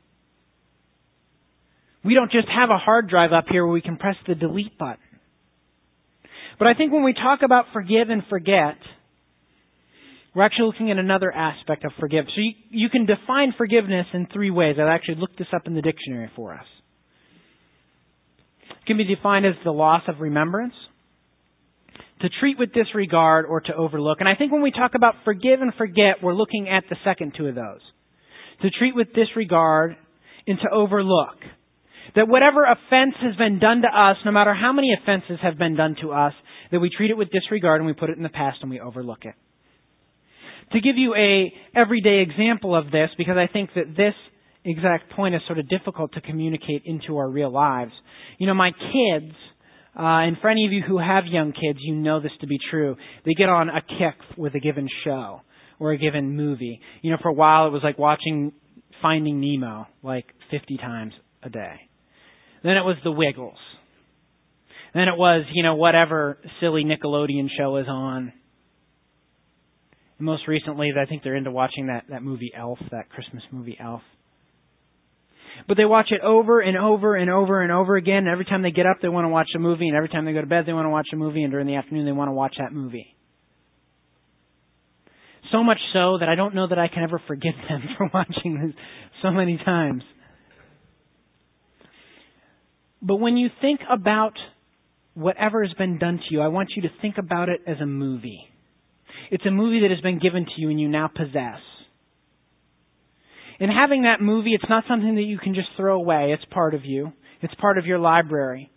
We 2.05 2.14
don't 2.14 2.31
just 2.31 2.48
have 2.48 2.70
a 2.70 2.79
hard 2.79 3.09
drive 3.09 3.33
up 3.33 3.44
here 3.50 3.64
where 3.64 3.72
we 3.72 3.83
can 3.83 3.96
press 3.96 4.16
the 4.26 4.35
delete 4.35 4.79
button. 4.79 4.98
But 6.59 6.68
I 6.68 6.74
think 6.74 6.92
when 6.92 7.03
we 7.03 7.12
talk 7.12 7.40
about 7.44 7.66
forgive 7.72 8.09
and 8.09 8.22
forget, 8.29 8.76
we're 10.35 10.44
actually 10.44 10.66
looking 10.66 10.90
at 10.90 10.98
another 10.98 11.33
aspect 11.33 11.85
of 11.85 11.92
forgiveness. 11.98 12.33
So 12.37 12.40
you, 12.40 12.53
you 12.70 12.88
can 12.88 13.07
define 13.07 13.53
forgiveness 13.57 14.07
in 14.12 14.29
three 14.33 14.50
ways. 14.50 14.76
I've 14.81 14.88
actually 14.88 15.16
looked 15.16 15.38
this 15.38 15.48
up 15.55 15.66
in 15.66 15.74
the 15.74 15.83
dictionary 15.83 16.31
for 16.37 16.55
us. 16.55 16.66
It 18.70 18.87
can 18.87 18.96
be 18.96 19.05
defined 19.05 19.46
as 19.46 19.55
the 19.64 19.72
loss 19.72 20.03
of 20.09 20.20
remembrance, 20.20 20.74
to 22.20 22.29
treat 22.40 22.59
with 22.59 22.72
disregard, 22.72 23.46
or 23.46 23.61
to 23.62 23.74
overlook. 23.74 24.20
And 24.20 24.29
I 24.29 24.35
think 24.35 24.53
when 24.53 24.62
we 24.62 24.70
talk 24.70 24.92
about 24.94 25.14
forgive 25.24 25.62
and 25.62 25.72
forget, 25.74 26.22
we're 26.22 26.35
looking 26.35 26.68
at 26.68 26.85
the 26.90 26.96
second 27.05 27.33
two 27.37 27.46
of 27.46 27.55
those. 27.55 27.81
To 28.62 28.70
treat 28.70 28.94
with 28.94 29.12
disregard 29.14 29.96
and 30.46 30.59
to 30.59 30.70
overlook. 30.70 31.37
That 32.16 32.29
whatever 32.29 32.64
offense 32.64 33.14
has 33.23 33.37
been 33.37 33.59
done 33.59 33.83
to 33.83 33.88
us, 33.88 34.16
no 34.25 34.33
matter 34.33 34.53
how 34.55 34.73
many 34.73 34.90
offenses 35.01 35.38
have 35.42 35.57
been 35.59 35.77
done 35.77 35.96
to 36.03 36.12
us, 36.12 36.33
that 36.73 36.81
we 36.81 36.90
treat 36.94 37.11
it 37.11 37.16
with 37.16 37.31
disregard 37.31 37.81
and 37.81 37.87
we 37.87 37.92
put 37.92 38.11
it 38.11 38.16
in 38.16 38.23
the 38.23 38.29
past 38.29 38.59
and 38.62 38.70
we 38.70 38.81
overlook 38.81 39.25
it 39.25 39.35
to 40.73 40.81
give 40.81 40.96
you 40.96 41.14
a 41.14 41.53
everyday 41.75 42.20
example 42.20 42.77
of 42.77 42.90
this, 42.90 43.11
because 43.18 43.37
I 43.37 43.53
think 43.53 43.70
that 43.75 43.96
this 43.96 44.14
exact 44.64 45.11
point 45.12 45.35
is 45.35 45.40
sort 45.46 45.59
of 45.59 45.68
difficult 45.68 46.12
to 46.12 46.20
communicate 46.20 46.83
into 46.85 47.16
our 47.16 47.29
real 47.29 47.51
lives. 47.51 47.92
You 48.38 48.46
know, 48.46 48.55
my 48.55 48.70
kids, 48.70 49.35
uh, 49.99 50.27
and 50.27 50.37
for 50.40 50.49
any 50.49 50.66
of 50.66 50.73
you 50.73 50.83
who 50.87 50.99
have 50.99 51.25
young 51.27 51.53
kids, 51.53 51.79
you 51.81 51.96
know 51.96 52.20
this 52.20 52.33
to 52.40 52.46
be 52.46 52.59
true. 52.70 52.96
They 53.25 53.33
get 53.33 53.49
on 53.49 53.68
a 53.68 53.81
kick 53.81 54.16
with 54.37 54.55
a 54.55 54.61
given 54.61 54.88
show 55.05 55.40
or 55.81 55.90
a 55.90 55.99
given 55.99 56.37
movie. 56.37 56.81
You 57.03 57.11
know, 57.11 57.16
for 57.21 57.29
a 57.29 57.33
while 57.33 57.66
it 57.66 57.71
was 57.71 57.83
like 57.83 57.99
watching 57.99 58.53
Finding 59.03 59.40
Nemo 59.40 59.88
like 60.03 60.27
50 60.53 60.77
times 60.77 61.12
a 61.43 61.51
day. 61.51 61.88
Then 62.62 62.77
it 62.77 62.85
was 62.85 62.97
The 63.03 63.11
Wiggles. 63.11 63.59
Then 64.95 65.09
it 65.09 65.16
was, 65.16 65.45
you 65.53 65.62
know, 65.62 65.75
whatever 65.75 66.38
silly 66.61 66.85
Nickelodeon 66.85 67.49
show 67.57 67.77
is 67.79 67.87
on 67.88 68.33
most 70.21 70.47
recently, 70.47 70.93
I 71.01 71.07
think 71.07 71.23
they're 71.23 71.37
into 71.37 71.51
watching 71.51 71.87
that, 71.87 72.05
that 72.11 72.23
movie 72.23 72.53
Elf, 72.57 72.79
that 72.90 73.09
Christmas 73.09 73.43
movie 73.51 73.77
Elf. 73.81 74.03
But 75.66 75.77
they 75.77 75.85
watch 75.85 76.09
it 76.11 76.21
over 76.23 76.61
and 76.61 76.77
over 76.77 77.16
and 77.16 77.31
over 77.31 77.62
and 77.62 77.73
over 77.73 77.97
again. 77.97 78.19
And 78.19 78.29
every 78.29 78.45
time 78.45 78.62
they 78.62 78.71
get 78.71 78.87
up, 78.87 78.99
they 79.03 79.09
want 79.09 79.25
to 79.25 79.29
watch 79.29 79.49
a 79.55 79.59
movie. 79.59 79.88
And 79.88 79.97
every 79.97 80.09
time 80.09 80.25
they 80.25 80.33
go 80.33 80.40
to 80.40 80.47
bed, 80.47 80.64
they 80.66 80.73
want 80.73 80.87
to 80.87 80.90
watch 80.90 81.09
a 81.12 81.16
movie. 81.16 81.43
And 81.43 81.51
during 81.51 81.66
the 81.66 81.77
afternoon, 81.77 82.07
they 82.07 82.12
want 82.12 82.29
to 82.29 82.33
watch 82.33 82.55
that 82.59 82.73
movie. 82.73 83.14
So 85.52 85.64
much 85.64 85.78
so 85.92 86.18
that 86.18 86.28
I 86.28 86.34
don't 86.34 86.54
know 86.54 86.68
that 86.68 86.78
I 86.78 86.88
can 86.88 87.02
ever 87.02 87.20
forgive 87.26 87.54
them 87.68 87.82
for 87.96 88.10
watching 88.12 88.60
this 88.60 88.74
so 89.22 89.30
many 89.30 89.58
times. 89.58 90.02
But 93.02 93.16
when 93.16 93.36
you 93.36 93.48
think 93.60 93.80
about 93.90 94.34
whatever 95.14 95.64
has 95.64 95.72
been 95.74 95.98
done 95.98 96.18
to 96.18 96.34
you, 96.34 96.40
I 96.40 96.48
want 96.48 96.70
you 96.76 96.82
to 96.82 96.88
think 97.00 97.16
about 97.18 97.48
it 97.48 97.62
as 97.66 97.78
a 97.80 97.86
movie. 97.86 98.40
It's 99.30 99.46
a 99.46 99.50
movie 99.50 99.80
that 99.80 99.90
has 99.90 100.00
been 100.00 100.18
given 100.18 100.44
to 100.44 100.52
you 100.56 100.70
and 100.70 100.80
you 100.80 100.88
now 100.88 101.08
possess. 101.08 101.60
And 103.58 103.70
having 103.70 104.02
that 104.02 104.20
movie, 104.20 104.54
it's 104.54 104.68
not 104.68 104.84
something 104.88 105.16
that 105.16 105.22
you 105.22 105.38
can 105.38 105.54
just 105.54 105.68
throw 105.76 105.96
away. 105.96 106.32
It's 106.32 106.44
part 106.50 106.74
of 106.74 106.84
you. 106.84 107.12
It's 107.42 107.54
part 107.54 107.78
of 107.78 107.86
your 107.86 107.98
library. 107.98 108.70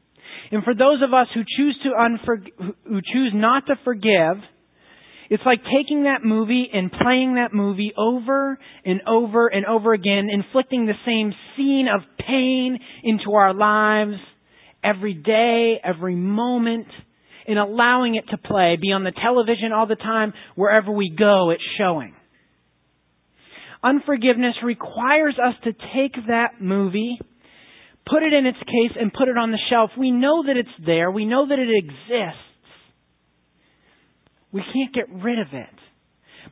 And 0.52 0.64
for 0.64 0.74
those 0.76 1.02
of 1.02 1.14
us 1.14 1.28
who 1.34 1.42
choose 1.58 1.78
to 1.84 1.90
unfor- 1.90 2.74
who 2.86 3.02
choose 3.02 3.32
not 3.34 3.66
to 3.68 3.76
forgive, 3.84 4.44
it's 5.34 5.42
like 5.48 5.62
taking 5.64 6.04
that 6.04 6.24
movie 6.24 6.68
and 6.72 6.92
playing 6.92 7.36
that 7.36 7.56
movie 7.56 7.92
over 7.98 8.56
and 8.86 9.02
over 9.08 9.48
and 9.48 9.66
over 9.66 9.92
again, 9.92 10.30
inflicting 10.32 10.86
the 10.86 10.94
same 11.08 11.34
scene 11.58 11.88
of 11.92 12.02
pain 12.20 12.78
into 13.04 13.34
our 13.34 13.52
lives 13.52 14.22
every 14.84 15.16
day, 15.16 15.82
every 15.84 16.16
moment 16.16 16.86
and 17.48 17.58
allowing 17.58 18.14
it 18.14 18.26
to 18.30 18.38
play, 18.38 18.78
be 18.80 18.92
on 18.92 19.04
the 19.04 19.12
television 19.12 19.72
all 19.74 19.88
the 19.88 19.96
time, 19.96 20.34
wherever 20.54 20.92
we 20.92 21.10
go, 21.10 21.50
it's 21.50 21.64
showing. 21.80 22.14
Unforgiveness 23.84 24.54
requires 24.64 25.36
us 25.44 25.56
to 25.64 25.72
take 25.74 26.14
that 26.28 26.62
movie, 26.62 27.18
put 28.06 28.22
it 28.22 28.34
in 28.34 28.46
its 28.46 28.60
case, 28.60 28.96
and 29.02 29.12
put 29.12 29.30
it 29.30 29.38
on 29.40 29.50
the 29.50 29.58
shelf. 29.72 29.90
We 29.98 30.12
know 30.12 30.44
that 30.46 30.58
it's 30.58 30.86
there. 30.86 31.10
We 31.10 31.26
know 31.26 31.48
that 31.48 31.58
it 31.58 31.70
exists. 31.76 32.53
We 34.54 34.62
can't 34.72 34.94
get 34.94 35.10
rid 35.12 35.40
of 35.40 35.48
it. 35.52 35.70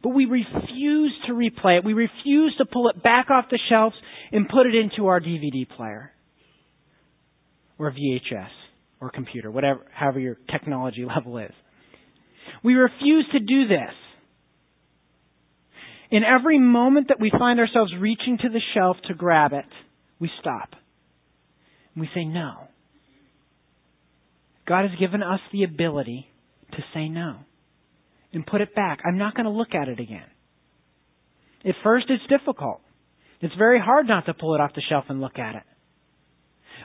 But 0.01 0.09
we 0.09 0.25
refuse 0.25 1.13
to 1.27 1.33
replay 1.33 1.77
it. 1.77 1.85
We 1.85 1.93
refuse 1.93 2.55
to 2.57 2.65
pull 2.65 2.89
it 2.89 3.01
back 3.03 3.29
off 3.29 3.45
the 3.51 3.59
shelves 3.69 3.95
and 4.31 4.49
put 4.49 4.65
it 4.65 4.73
into 4.73 5.07
our 5.07 5.19
DVD 5.19 5.69
player 5.69 6.11
or 7.77 7.91
VHS 7.91 8.49
or 8.99 9.11
computer, 9.11 9.51
whatever, 9.51 9.85
however 9.93 10.19
your 10.19 10.37
technology 10.49 11.05
level 11.15 11.37
is. 11.37 11.51
We 12.63 12.73
refuse 12.73 13.27
to 13.33 13.39
do 13.39 13.67
this. 13.67 13.93
In 16.09 16.23
every 16.23 16.59
moment 16.59 17.07
that 17.07 17.21
we 17.21 17.31
find 17.37 17.59
ourselves 17.59 17.93
reaching 17.97 18.37
to 18.39 18.49
the 18.49 18.61
shelf 18.73 18.97
to 19.07 19.13
grab 19.13 19.53
it, 19.53 19.65
we 20.19 20.29
stop. 20.39 20.69
We 21.95 22.09
say, 22.13 22.25
no. 22.25 22.67
God 24.67 24.89
has 24.89 24.99
given 24.99 25.21
us 25.23 25.39
the 25.53 25.63
ability 25.63 26.27
to 26.71 26.77
say 26.93 27.07
no 27.07 27.37
and 28.33 28.45
put 28.45 28.61
it 28.61 28.73
back. 28.75 28.99
I'm 29.05 29.17
not 29.17 29.35
going 29.35 29.45
to 29.45 29.51
look 29.51 29.73
at 29.73 29.87
it 29.87 29.99
again. 29.99 30.25
At 31.65 31.75
first, 31.83 32.05
it's 32.09 32.23
difficult. 32.27 32.81
It's 33.41 33.53
very 33.55 33.79
hard 33.79 34.07
not 34.07 34.25
to 34.27 34.33
pull 34.33 34.55
it 34.55 34.61
off 34.61 34.73
the 34.75 34.81
shelf 34.87 35.05
and 35.09 35.19
look 35.19 35.37
at 35.37 35.55
it. 35.55 35.63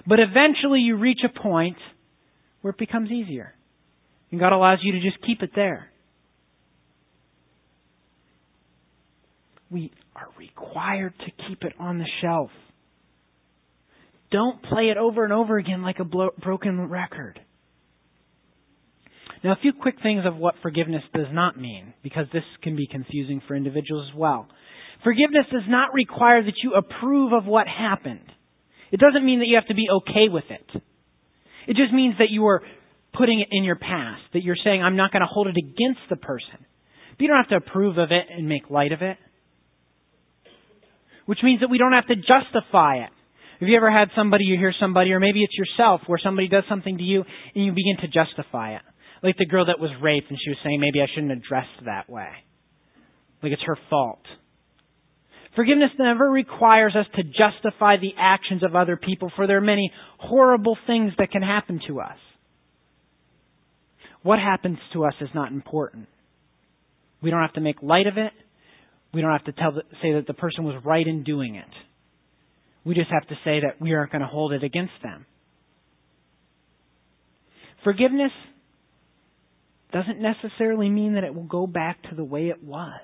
But 0.06 0.18
eventually, 0.20 0.80
you 0.80 0.96
reach 0.96 1.20
a 1.24 1.40
point 1.40 1.76
where 2.60 2.70
it 2.70 2.78
becomes 2.78 3.10
easier. 3.10 3.54
And 4.30 4.40
God 4.40 4.52
allows 4.52 4.78
you 4.82 4.92
to 4.92 5.00
just 5.00 5.24
keep 5.24 5.42
it 5.42 5.50
there. 5.54 5.90
We 9.70 9.92
are 10.14 10.28
required 10.38 11.14
to 11.18 11.48
keep 11.48 11.62
it 11.62 11.72
on 11.78 11.98
the 11.98 12.06
shelf. 12.22 12.50
Don't 14.30 14.62
play 14.62 14.84
it 14.84 14.96
over 14.96 15.24
and 15.24 15.32
over 15.32 15.58
again 15.58 15.82
like 15.82 15.98
a 15.98 16.04
blo- 16.04 16.34
broken 16.42 16.88
record. 16.88 17.40
Now, 19.44 19.52
a 19.52 19.56
few 19.60 19.72
quick 19.72 19.96
things 20.02 20.24
of 20.26 20.36
what 20.36 20.54
forgiveness 20.62 21.02
does 21.14 21.26
not 21.30 21.60
mean, 21.60 21.94
because 22.02 22.26
this 22.32 22.44
can 22.62 22.74
be 22.74 22.86
confusing 22.86 23.42
for 23.46 23.54
individuals 23.54 24.08
as 24.10 24.16
well. 24.16 24.48
Forgiveness 25.04 25.46
does 25.52 25.68
not 25.68 25.92
require 25.92 26.42
that 26.42 26.54
you 26.62 26.74
approve 26.74 27.32
of 27.32 27.46
what 27.46 27.66
happened. 27.68 28.32
It 28.90 29.00
doesn't 29.00 29.24
mean 29.24 29.40
that 29.40 29.46
you 29.46 29.56
have 29.56 29.66
to 29.68 29.74
be 29.74 29.86
okay 29.90 30.28
with 30.30 30.44
it. 30.48 30.82
It 31.68 31.76
just 31.76 31.92
means 31.92 32.14
that 32.18 32.30
you 32.30 32.46
are 32.46 32.62
putting 33.12 33.40
it 33.40 33.48
in 33.50 33.64
your 33.64 33.76
past, 33.76 34.22
that 34.32 34.42
you're 34.42 34.56
saying, 34.62 34.82
I'm 34.82 34.96
not 34.96 35.12
going 35.12 35.20
to 35.20 35.28
hold 35.30 35.48
it 35.48 35.56
against 35.56 36.00
the 36.08 36.16
person. 36.16 36.64
But 37.10 37.20
you 37.20 37.28
don't 37.28 37.36
have 37.36 37.48
to 37.48 37.56
approve 37.56 37.98
of 37.98 38.10
it 38.10 38.24
and 38.30 38.48
make 38.48 38.70
light 38.70 38.92
of 38.92 39.02
it. 39.02 39.16
Which 41.26 41.38
means 41.42 41.60
that 41.60 41.70
we 41.70 41.78
don't 41.78 41.92
have 41.92 42.06
to 42.06 42.16
justify 42.16 42.98
it. 42.98 43.10
Have 43.60 43.68
you 43.68 43.76
ever 43.76 43.90
had 43.90 44.10
somebody, 44.14 44.44
you 44.44 44.58
hear 44.58 44.74
somebody, 44.78 45.12
or 45.12 45.20
maybe 45.20 45.42
it's 45.42 45.56
yourself, 45.56 46.02
where 46.06 46.20
somebody 46.22 46.46
does 46.46 46.64
something 46.68 46.98
to 46.98 47.02
you 47.02 47.24
and 47.54 47.64
you 47.64 47.72
begin 47.72 47.96
to 48.02 48.08
justify 48.08 48.76
it? 48.76 48.82
Like 49.22 49.36
the 49.38 49.46
girl 49.46 49.66
that 49.66 49.80
was 49.80 49.90
raped 50.02 50.30
and 50.30 50.38
she 50.42 50.50
was 50.50 50.58
saying, 50.62 50.80
maybe 50.80 51.00
I 51.00 51.06
shouldn't 51.12 51.32
have 51.32 51.42
dressed 51.42 51.84
that 51.84 52.08
way. 52.08 52.28
Like 53.42 53.52
it's 53.52 53.62
her 53.64 53.78
fault. 53.88 54.22
Forgiveness 55.54 55.90
never 55.98 56.30
requires 56.30 56.94
us 56.94 57.06
to 57.16 57.22
justify 57.22 57.96
the 57.96 58.12
actions 58.18 58.62
of 58.62 58.76
other 58.76 58.96
people, 58.96 59.32
for 59.34 59.46
there 59.46 59.56
are 59.56 59.62
many 59.62 59.90
horrible 60.18 60.76
things 60.86 61.12
that 61.18 61.30
can 61.30 61.42
happen 61.42 61.80
to 61.88 62.00
us. 62.00 62.18
What 64.22 64.38
happens 64.38 64.78
to 64.92 65.04
us 65.04 65.14
is 65.20 65.30
not 65.34 65.52
important. 65.52 66.08
We 67.22 67.30
don't 67.30 67.40
have 67.40 67.54
to 67.54 67.60
make 67.60 67.82
light 67.82 68.06
of 68.06 68.18
it. 68.18 68.32
We 69.14 69.22
don't 69.22 69.32
have 69.32 69.44
to 69.44 69.52
tell 69.52 69.72
say 70.02 70.12
that 70.12 70.26
the 70.26 70.34
person 70.34 70.64
was 70.64 70.82
right 70.84 71.06
in 71.06 71.22
doing 71.22 71.54
it. 71.54 71.64
We 72.84 72.94
just 72.94 73.10
have 73.10 73.26
to 73.28 73.34
say 73.44 73.60
that 73.60 73.80
we 73.80 73.94
aren't 73.94 74.12
going 74.12 74.22
to 74.22 74.28
hold 74.28 74.52
it 74.52 74.62
against 74.62 74.92
them. 75.02 75.24
Forgiveness 77.82 78.32
doesn't 79.96 80.20
necessarily 80.20 80.90
mean 80.90 81.14
that 81.14 81.24
it 81.24 81.34
will 81.34 81.44
go 81.44 81.66
back 81.66 82.02
to 82.10 82.14
the 82.14 82.24
way 82.24 82.48
it 82.48 82.62
was. 82.62 83.00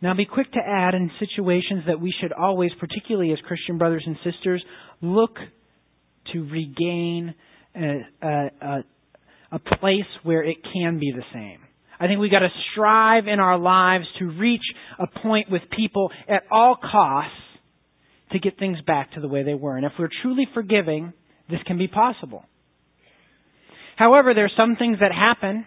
Now, 0.00 0.12
be 0.14 0.24
quick 0.24 0.50
to 0.52 0.58
add 0.58 0.94
in 0.94 1.08
situations 1.20 1.84
that 1.86 2.00
we 2.00 2.12
should 2.20 2.32
always, 2.32 2.72
particularly 2.80 3.30
as 3.30 3.38
Christian 3.46 3.78
brothers 3.78 4.02
and 4.04 4.16
sisters, 4.24 4.60
look 5.00 5.36
to 6.32 6.40
regain 6.40 7.34
a, 7.76 8.00
a, 8.20 8.84
a 9.52 9.58
place 9.60 10.10
where 10.24 10.42
it 10.42 10.56
can 10.72 10.98
be 10.98 11.12
the 11.14 11.22
same. 11.32 11.60
I 12.00 12.08
think 12.08 12.18
we've 12.18 12.32
got 12.32 12.40
to 12.40 12.48
strive 12.72 13.28
in 13.28 13.38
our 13.38 13.58
lives 13.58 14.06
to 14.18 14.32
reach 14.32 14.64
a 14.98 15.06
point 15.06 15.48
with 15.48 15.62
people 15.76 16.10
at 16.28 16.42
all 16.50 16.74
costs 16.74 17.30
to 18.32 18.40
get 18.40 18.58
things 18.58 18.78
back 18.84 19.12
to 19.12 19.20
the 19.20 19.28
way 19.28 19.44
they 19.44 19.54
were. 19.54 19.76
And 19.76 19.86
if 19.86 19.92
we're 19.96 20.08
truly 20.22 20.48
forgiving, 20.52 21.12
this 21.48 21.60
can 21.68 21.78
be 21.78 21.86
possible. 21.86 22.44
However, 23.96 24.34
there 24.34 24.44
are 24.44 24.56
some 24.56 24.76
things 24.76 24.98
that 25.00 25.12
happen, 25.12 25.66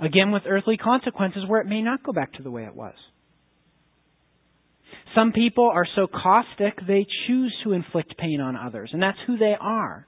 again 0.00 0.32
with 0.32 0.42
earthly 0.46 0.76
consequences, 0.76 1.44
where 1.46 1.60
it 1.60 1.66
may 1.66 1.82
not 1.82 2.02
go 2.02 2.12
back 2.12 2.32
to 2.34 2.42
the 2.42 2.50
way 2.50 2.64
it 2.64 2.74
was. 2.74 2.94
Some 5.14 5.32
people 5.32 5.70
are 5.72 5.86
so 5.96 6.06
caustic 6.06 6.78
they 6.86 7.06
choose 7.26 7.54
to 7.64 7.72
inflict 7.72 8.16
pain 8.18 8.40
on 8.40 8.56
others, 8.56 8.90
and 8.92 9.02
that's 9.02 9.18
who 9.26 9.36
they 9.36 9.54
are. 9.58 10.06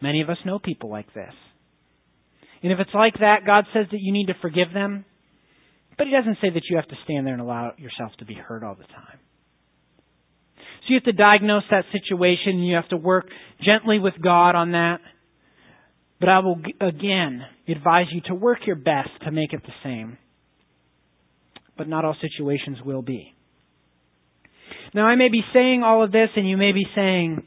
Many 0.00 0.22
of 0.22 0.30
us 0.30 0.38
know 0.44 0.58
people 0.58 0.90
like 0.90 1.12
this. 1.12 1.32
And 2.62 2.72
if 2.72 2.80
it's 2.80 2.94
like 2.94 3.14
that, 3.20 3.42
God 3.46 3.64
says 3.72 3.86
that 3.90 4.00
you 4.00 4.12
need 4.12 4.26
to 4.26 4.34
forgive 4.40 4.72
them, 4.72 5.04
but 5.96 6.06
He 6.06 6.12
doesn't 6.12 6.38
say 6.40 6.50
that 6.50 6.62
you 6.70 6.76
have 6.76 6.88
to 6.88 6.96
stand 7.04 7.26
there 7.26 7.34
and 7.34 7.42
allow 7.42 7.72
yourself 7.76 8.12
to 8.18 8.24
be 8.24 8.34
hurt 8.34 8.62
all 8.64 8.74
the 8.74 8.84
time. 8.84 9.18
So 10.56 10.94
you 10.94 10.96
have 10.96 11.16
to 11.16 11.22
diagnose 11.22 11.64
that 11.70 11.84
situation, 11.92 12.52
and 12.56 12.66
you 12.66 12.76
have 12.76 12.88
to 12.88 12.96
work 12.96 13.26
gently 13.64 13.98
with 13.98 14.14
God 14.22 14.54
on 14.54 14.72
that. 14.72 15.00
But 16.20 16.28
I 16.28 16.40
will 16.40 16.60
again 16.80 17.42
advise 17.68 18.06
you 18.12 18.20
to 18.26 18.34
work 18.34 18.66
your 18.66 18.76
best 18.76 19.10
to 19.24 19.30
make 19.30 19.52
it 19.52 19.62
the 19.62 19.72
same 19.84 20.18
but 21.78 21.88
not 21.88 22.04
all 22.04 22.16
situations 22.20 22.78
will 22.84 23.00
be. 23.00 23.32
Now, 24.92 25.06
I 25.06 25.14
may 25.14 25.28
be 25.28 25.42
saying 25.54 25.82
all 25.82 26.02
of 26.04 26.12
this, 26.12 26.28
and 26.36 26.46
you 26.46 26.56
may 26.56 26.72
be 26.72 26.84
saying, 26.94 27.46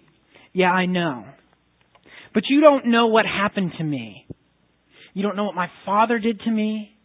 Yeah, 0.54 0.72
I 0.72 0.86
know. 0.86 1.26
But 2.34 2.44
you 2.50 2.62
don't 2.62 2.88
know 2.88 3.08
what 3.08 3.26
happened 3.26 3.74
to 3.78 3.84
me. 3.84 4.26
You 5.14 5.22
don't 5.22 5.36
know 5.36 5.44
what 5.44 5.56
my 5.56 5.68
father 5.86 6.18
did 6.18 6.40
to 6.42 6.50
me. 6.50 6.96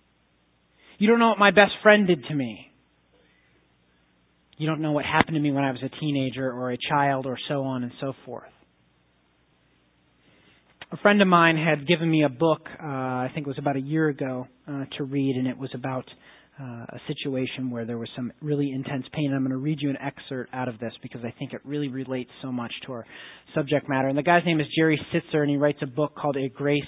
You 0.99 1.09
don't 1.09 1.19
know 1.19 1.31
what 1.31 1.39
my 1.39 1.51
best 1.51 1.73
friend 1.83 2.07
did 2.07 2.25
to 2.27 2.35
me. 2.35 2.71
You 4.57 4.69
don't 4.69 4.81
know 4.81 4.93
what 4.93 5.05
happened 5.05 5.35
to 5.35 5.41
me 5.41 5.51
when 5.51 5.65
I 5.65 5.73
was 5.73 5.83
a 5.83 6.01
teenager 6.01 6.51
or 6.51 6.71
a 6.71 6.79
child 6.89 7.27
or 7.27 7.37
so 7.49 7.65
on 7.65 7.83
and 7.83 7.93
so 8.01 8.15
forth. 8.25 8.45
A 10.97 10.99
friend 11.03 11.21
of 11.21 11.29
mine 11.29 11.59
had 11.59 11.87
given 11.87 12.11
me 12.11 12.25
a 12.25 12.29
book, 12.31 12.63
uh, 12.83 12.87
I 12.87 13.31
think 13.35 13.47
it 13.47 13.51
was 13.51 13.59
about 13.59 13.77
a 13.77 13.81
year 13.81 14.09
ago, 14.09 14.47
uh, 14.67 14.85
to 14.97 15.05
read, 15.05 15.37
and 15.37 15.47
it 15.47 15.59
was 15.59 15.69
about 15.75 16.07
uh, 16.59 16.65
a 16.65 17.01
situation 17.07 17.71
where 17.71 17.85
there 17.85 17.99
was 17.99 18.09
some 18.17 18.33
really 18.41 18.71
intense 18.71 19.05
pain. 19.13 19.31
I'm 19.35 19.43
going 19.43 19.51
to 19.51 19.59
read 19.59 19.77
you 19.83 19.91
an 19.91 19.99
excerpt 20.01 20.55
out 20.55 20.69
of 20.69 20.79
this 20.79 20.95
because 21.03 21.21
I 21.23 21.35
think 21.39 21.53
it 21.53 21.61
really 21.67 21.89
relates 21.89 22.31
so 22.41 22.51
much 22.51 22.73
to 22.87 22.93
our 22.93 23.05
subject 23.55 23.91
matter. 23.91 24.09
And 24.09 24.17
the 24.17 24.23
guy's 24.23 24.47
name 24.47 24.59
is 24.59 24.67
Jerry 24.75 24.99
Sittser, 25.13 25.43
and 25.43 25.51
he 25.51 25.59
writes 25.59 25.81
a 25.83 25.87
book 25.87 26.15
called 26.17 26.39
A 26.39 26.49
Grace 26.49 26.83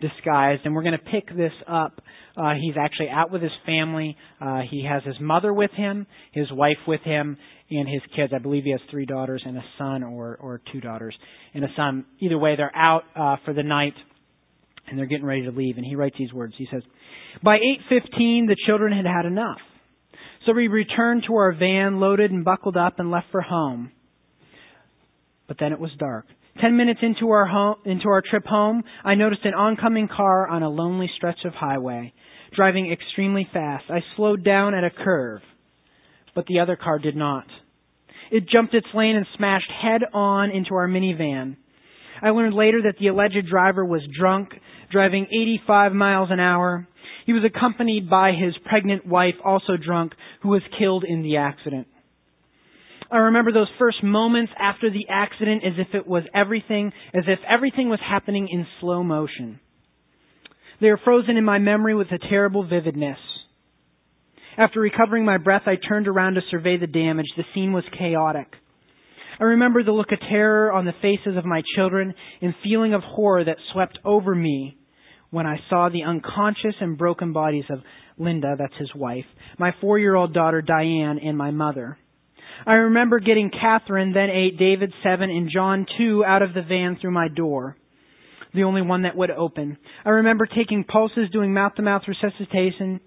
Disguised. 0.00 0.62
And 0.64 0.74
we're 0.74 0.82
going 0.82 0.98
to 0.98 1.10
pick 1.10 1.28
this 1.36 1.52
up. 1.66 2.00
Uh, 2.36 2.54
he's 2.54 2.74
actually 2.80 3.08
out 3.08 3.32
with 3.32 3.42
his 3.42 3.52
family. 3.66 4.16
Uh, 4.40 4.60
he 4.70 4.84
has 4.88 5.02
his 5.04 5.16
mother 5.20 5.52
with 5.52 5.72
him, 5.72 6.06
his 6.32 6.46
wife 6.52 6.76
with 6.86 7.00
him, 7.02 7.36
and 7.70 7.88
his 7.88 8.02
kids. 8.14 8.32
I 8.34 8.38
believe 8.38 8.64
he 8.64 8.70
has 8.70 8.80
three 8.90 9.06
daughters 9.06 9.42
and 9.44 9.56
a 9.56 9.64
son, 9.76 10.02
or 10.02 10.36
or 10.40 10.60
two 10.72 10.80
daughters 10.80 11.16
and 11.52 11.64
a 11.64 11.68
son. 11.76 12.04
Either 12.20 12.38
way, 12.38 12.56
they're 12.56 12.74
out 12.74 13.02
uh, 13.16 13.36
for 13.44 13.52
the 13.52 13.62
night, 13.62 13.94
and 14.86 14.98
they're 14.98 15.06
getting 15.06 15.26
ready 15.26 15.42
to 15.42 15.50
leave. 15.50 15.76
And 15.76 15.84
he 15.84 15.96
writes 15.96 16.16
these 16.18 16.32
words. 16.32 16.54
He 16.56 16.68
says. 16.70 16.82
By 17.42 17.58
8:15, 17.90 18.46
the 18.46 18.56
children 18.66 18.92
had 18.92 19.04
had 19.04 19.26
enough. 19.26 19.58
So 20.46 20.52
we 20.52 20.68
returned 20.68 21.24
to 21.26 21.34
our 21.34 21.52
van, 21.52 22.00
loaded 22.00 22.30
and 22.30 22.44
buckled 22.44 22.76
up, 22.76 22.98
and 22.98 23.10
left 23.10 23.26
for 23.30 23.42
home. 23.42 23.92
But 25.46 25.58
then 25.58 25.72
it 25.72 25.80
was 25.80 25.90
dark. 25.98 26.26
Ten 26.60 26.76
minutes 26.76 27.00
into 27.02 27.30
our 27.30 27.46
home, 27.46 27.76
into 27.84 28.08
our 28.08 28.20
trip 28.20 28.44
home, 28.44 28.82
I 29.04 29.14
noticed 29.14 29.44
an 29.44 29.54
oncoming 29.54 30.08
car 30.08 30.48
on 30.48 30.64
a 30.64 30.68
lonely 30.68 31.08
stretch 31.16 31.38
of 31.44 31.54
highway, 31.54 32.12
driving 32.54 32.90
extremely 32.90 33.46
fast. 33.52 33.84
I 33.88 34.00
slowed 34.16 34.44
down 34.44 34.74
at 34.74 34.82
a 34.82 34.90
curve, 34.90 35.40
but 36.34 36.46
the 36.46 36.58
other 36.58 36.74
car 36.74 36.98
did 36.98 37.14
not. 37.14 37.44
It 38.32 38.48
jumped 38.48 38.74
its 38.74 38.88
lane 38.92 39.14
and 39.14 39.26
smashed 39.36 39.70
head 39.70 40.02
on 40.12 40.50
into 40.50 40.74
our 40.74 40.88
minivan. 40.88 41.56
I 42.20 42.30
learned 42.30 42.54
later 42.54 42.82
that 42.82 42.96
the 42.98 43.06
alleged 43.06 43.48
driver 43.48 43.84
was 43.84 44.02
drunk, 44.18 44.48
driving 44.90 45.26
85 45.26 45.92
miles 45.92 46.28
an 46.32 46.40
hour. 46.40 46.88
He 47.24 47.32
was 47.32 47.44
accompanied 47.44 48.10
by 48.10 48.32
his 48.32 48.54
pregnant 48.68 49.06
wife, 49.06 49.36
also 49.44 49.76
drunk, 49.76 50.12
who 50.42 50.48
was 50.48 50.62
killed 50.76 51.04
in 51.04 51.22
the 51.22 51.36
accident. 51.36 51.86
I 53.10 53.18
remember 53.18 53.52
those 53.52 53.70
first 53.78 54.02
moments 54.02 54.52
after 54.58 54.90
the 54.90 55.06
accident 55.08 55.62
as 55.64 55.74
if 55.78 55.94
it 55.94 56.06
was 56.06 56.24
everything, 56.34 56.92
as 57.14 57.24
if 57.26 57.38
everything 57.48 57.88
was 57.88 58.00
happening 58.06 58.48
in 58.50 58.66
slow 58.80 59.02
motion. 59.02 59.60
They 60.80 60.88
are 60.88 60.98
frozen 60.98 61.36
in 61.36 61.44
my 61.44 61.58
memory 61.58 61.94
with 61.94 62.08
a 62.12 62.18
terrible 62.28 62.68
vividness. 62.68 63.18
After 64.58 64.80
recovering 64.80 65.24
my 65.24 65.38
breath, 65.38 65.62
I 65.66 65.76
turned 65.76 66.06
around 66.06 66.34
to 66.34 66.40
survey 66.50 66.76
the 66.76 66.86
damage. 66.86 67.26
The 67.36 67.44
scene 67.54 67.72
was 67.72 67.84
chaotic. 67.96 68.48
I 69.40 69.44
remember 69.44 69.82
the 69.82 69.92
look 69.92 70.12
of 70.12 70.18
terror 70.20 70.72
on 70.72 70.84
the 70.84 70.92
faces 71.00 71.36
of 71.36 71.44
my 71.44 71.62
children 71.76 72.12
and 72.42 72.54
feeling 72.62 72.92
of 72.92 73.02
horror 73.02 73.44
that 73.44 73.56
swept 73.72 73.98
over 74.04 74.34
me 74.34 74.76
when 75.30 75.46
I 75.46 75.60
saw 75.70 75.88
the 75.88 76.02
unconscious 76.02 76.74
and 76.80 76.98
broken 76.98 77.32
bodies 77.32 77.66
of 77.70 77.80
Linda, 78.18 78.56
that's 78.58 78.76
his 78.78 78.90
wife, 78.94 79.26
my 79.58 79.72
four 79.80 79.98
year 79.98 80.14
old 80.16 80.34
daughter 80.34 80.60
Diane, 80.60 81.20
and 81.22 81.38
my 81.38 81.50
mother. 81.50 81.98
I 82.68 82.74
remember 82.74 83.18
getting 83.18 83.50
Catherine, 83.50 84.12
then 84.12 84.28
eight, 84.28 84.58
David, 84.58 84.92
seven, 85.02 85.30
and 85.30 85.48
John, 85.50 85.86
two, 85.96 86.22
out 86.22 86.42
of 86.42 86.52
the 86.52 86.60
van 86.60 86.98
through 87.00 87.12
my 87.12 87.28
door, 87.28 87.78
the 88.52 88.64
only 88.64 88.82
one 88.82 89.04
that 89.04 89.16
would 89.16 89.30
open. 89.30 89.78
I 90.04 90.10
remember 90.10 90.44
taking 90.44 90.84
pulses, 90.84 91.30
doing 91.32 91.54
mouth 91.54 91.76
to 91.76 91.82
mouth 91.82 92.02
resuscitation, 92.06 93.00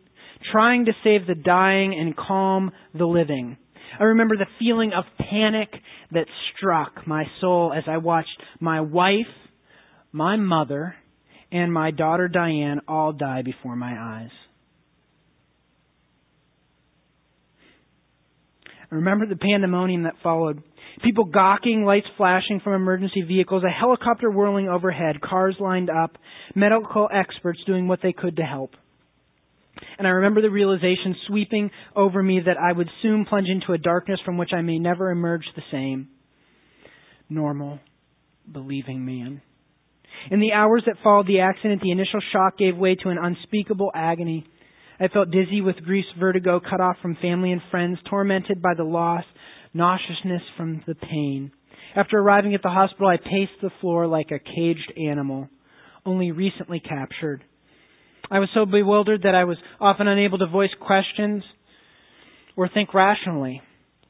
trying 0.52 0.86
to 0.86 0.94
save 1.04 1.28
the 1.28 1.36
dying 1.36 1.94
and 1.94 2.18
calm 2.18 2.72
the 2.96 3.06
living. 3.06 3.56
I 4.00 4.06
remember 4.06 4.36
the 4.36 4.48
feeling 4.58 4.94
of 4.98 5.04
panic 5.30 5.70
that 6.12 6.26
struck 6.58 7.06
my 7.06 7.26
soul 7.40 7.72
as 7.72 7.84
I 7.88 7.98
watched 7.98 8.42
my 8.60 8.82
wife, 8.82 9.28
my 10.12 10.38
mother, 10.38 10.96
and 11.52 11.72
my 11.72 11.92
daughter 11.92 12.28
Diane 12.28 12.82
all 12.88 13.14
die 13.14 13.44
before 13.44 13.76
my 13.76 13.96
eyes. 13.96 14.32
I 18.81 18.81
remember 18.92 19.26
the 19.26 19.36
pandemonium 19.36 20.04
that 20.04 20.16
followed. 20.22 20.62
People 21.04 21.26
gawking, 21.26 21.86
lights 21.86 22.08
flashing 22.18 22.60
from 22.64 22.74
emergency 22.74 23.22
vehicles, 23.22 23.64
a 23.64 23.70
helicopter 23.70 24.30
whirling 24.30 24.68
overhead, 24.70 25.22
cars 25.22 25.56
lined 25.60 25.90
up, 25.90 26.18
medical 26.54 27.08
experts 27.12 27.60
doing 27.66 27.88
what 27.88 28.00
they 28.04 28.14
could 28.14 28.36
to 28.36 28.44
help. 28.44 28.72
And 29.98 30.06
I 30.06 30.12
remember 30.12 30.42
the 30.42 30.50
realization 30.50 31.16
sweeping 31.28 31.72
over 31.96 32.22
me 32.22 32.42
that 32.46 32.58
I 32.58 32.72
would 32.72 32.90
soon 33.02 33.26
plunge 33.26 33.48
into 33.48 33.74
a 33.74 33.78
darkness 33.78 34.20
from 34.26 34.38
which 34.38 34.52
I 34.54 34.62
may 34.62 34.78
never 34.78 35.10
emerge 35.10 35.46
the 35.56 35.64
same. 35.72 36.10
Normal, 37.30 37.80
believing 38.52 39.06
man. 39.06 39.42
In 40.30 40.40
the 40.40 40.52
hours 40.52 40.84
that 40.86 40.98
followed 41.04 41.28
the 41.28 41.40
accident, 41.40 41.82
the 41.82 41.92
initial 41.92 42.20
shock 42.32 42.58
gave 42.58 42.78
way 42.78 42.96
to 42.96 43.10
an 43.10 43.18
unspeakable 43.18 43.92
agony. 43.96 44.46
I 45.02 45.08
felt 45.08 45.32
dizzy 45.32 45.62
with 45.62 45.78
grief's 45.78 46.08
vertigo, 46.20 46.60
cut 46.60 46.80
off 46.80 46.96
from 47.02 47.18
family 47.20 47.52
and 47.52 47.62
friends, 47.72 47.98
tormented 48.08 48.62
by 48.62 48.76
the 48.76 48.84
loss, 48.84 49.24
nauseousness 49.74 50.44
from 50.56 50.84
the 50.86 50.94
pain. 50.94 51.52
After 51.96 52.20
arriving 52.20 52.54
at 52.54 52.62
the 52.62 52.70
hospital, 52.70 53.08
I 53.08 53.18
paced 53.18 53.60
the 53.64 53.72
floor 53.82 54.06
like 54.06 54.30
a 54.30 54.38
caged 54.38 54.94
animal, 54.96 55.50
only 56.06 56.30
recently 56.30 56.80
captured. 56.80 57.44
I 58.30 58.38
was 58.38 58.50
so 58.54 58.68
bewildered 58.68 59.24
that 59.24 59.34
I 59.34 59.46
was 59.46 59.58
often 59.80 60.08
unable 60.08 60.38
to 60.38 60.46
voice 60.46 60.70
questions 60.80 61.44
or 62.56 62.70
think 62.70 62.94
rationally. 62.94 63.60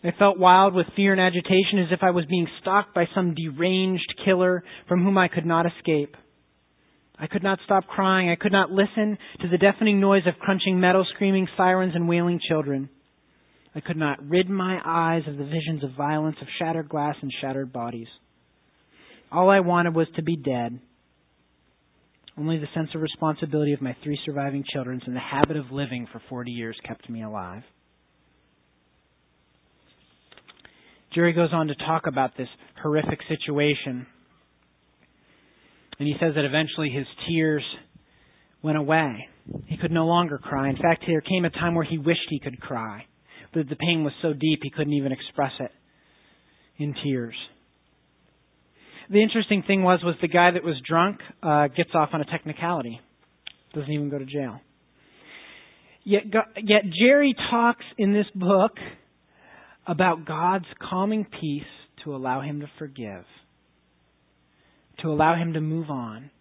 I 0.03 0.11
felt 0.19 0.39
wild 0.39 0.73
with 0.73 0.87
fear 0.97 1.13
and 1.13 1.21
agitation 1.21 1.79
as 1.79 1.91
if 1.91 2.03
I 2.03 2.11
was 2.11 2.25
being 2.25 2.47
stalked 2.59 2.93
by 2.93 3.05
some 3.15 3.33
deranged 3.33 4.13
killer 4.25 4.61
from 4.89 5.05
whom 5.05 5.17
I 5.17 5.29
could 5.29 5.45
not 5.45 5.65
escape. 5.65 6.17
I 7.21 7.27
could 7.27 7.43
not 7.43 7.59
stop 7.65 7.85
crying. 7.85 8.31
I 8.31 8.35
could 8.35 8.51
not 8.51 8.71
listen 8.71 9.15
to 9.41 9.47
the 9.47 9.59
deafening 9.59 9.99
noise 9.99 10.23
of 10.25 10.39
crunching 10.39 10.79
metal, 10.79 11.05
screaming 11.13 11.47
sirens, 11.55 11.93
and 11.93 12.09
wailing 12.09 12.39
children. 12.49 12.89
I 13.75 13.79
could 13.79 13.95
not 13.95 14.27
rid 14.27 14.49
my 14.49 14.79
eyes 14.83 15.21
of 15.27 15.37
the 15.37 15.45
visions 15.45 15.83
of 15.83 15.91
violence, 15.95 16.37
of 16.41 16.47
shattered 16.57 16.89
glass 16.89 17.15
and 17.21 17.31
shattered 17.39 17.71
bodies. 17.71 18.07
All 19.31 19.51
I 19.51 19.59
wanted 19.59 19.95
was 19.95 20.07
to 20.15 20.23
be 20.23 20.35
dead. 20.35 20.79
Only 22.39 22.57
the 22.57 22.67
sense 22.73 22.89
of 22.95 23.01
responsibility 23.01 23.73
of 23.73 23.81
my 23.81 23.95
three 24.03 24.19
surviving 24.25 24.63
children 24.73 24.99
and 25.05 25.15
the 25.15 25.19
habit 25.19 25.57
of 25.57 25.71
living 25.71 26.07
for 26.11 26.21
40 26.27 26.51
years 26.51 26.75
kept 26.87 27.07
me 27.07 27.21
alive. 27.21 27.61
Jerry 31.13 31.33
goes 31.33 31.49
on 31.53 31.67
to 31.67 31.75
talk 31.75 32.07
about 32.07 32.35
this 32.35 32.47
horrific 32.81 33.19
situation. 33.27 34.07
And 35.99 36.07
he 36.07 36.15
says 36.19 36.33
that 36.35 36.45
eventually 36.45 36.89
his 36.89 37.05
tears 37.27 37.63
went 38.63 38.77
away. 38.77 39.27
He 39.67 39.77
could 39.77 39.91
no 39.91 40.05
longer 40.05 40.37
cry. 40.37 40.69
In 40.69 40.77
fact, 40.77 41.03
there 41.07 41.21
came 41.21 41.45
a 41.45 41.49
time 41.49 41.75
where 41.75 41.85
he 41.85 41.97
wished 41.97 42.21
he 42.29 42.39
could 42.39 42.59
cry, 42.59 43.05
but 43.53 43.69
the 43.69 43.75
pain 43.75 44.03
was 44.03 44.13
so 44.21 44.33
deep 44.33 44.59
he 44.61 44.69
couldn't 44.69 44.93
even 44.93 45.11
express 45.11 45.51
it 45.59 45.71
in 46.77 46.95
tears. 47.03 47.35
The 49.09 49.21
interesting 49.21 49.63
thing 49.67 49.83
was 49.83 49.99
was 50.03 50.15
the 50.21 50.27
guy 50.27 50.51
that 50.51 50.63
was 50.63 50.75
drunk 50.87 51.19
uh, 51.43 51.67
gets 51.67 51.89
off 51.93 52.09
on 52.13 52.21
a 52.21 52.25
technicality, 52.25 52.99
doesn't 53.73 53.91
even 53.91 54.09
go 54.09 54.17
to 54.17 54.25
jail. 54.25 54.61
Yet, 56.03 56.23
yet 56.63 56.83
Jerry 56.99 57.35
talks 57.51 57.85
in 57.97 58.13
this 58.13 58.25
book 58.33 58.71
about 59.85 60.25
God's 60.25 60.65
calming 60.89 61.25
peace 61.25 61.63
to 62.03 62.15
allow 62.15 62.41
him 62.41 62.61
to 62.61 62.67
forgive, 62.79 63.25
to 65.01 65.09
allow 65.09 65.35
him 65.35 65.53
to 65.53 65.61
move 65.61 65.89
on. 65.89 66.31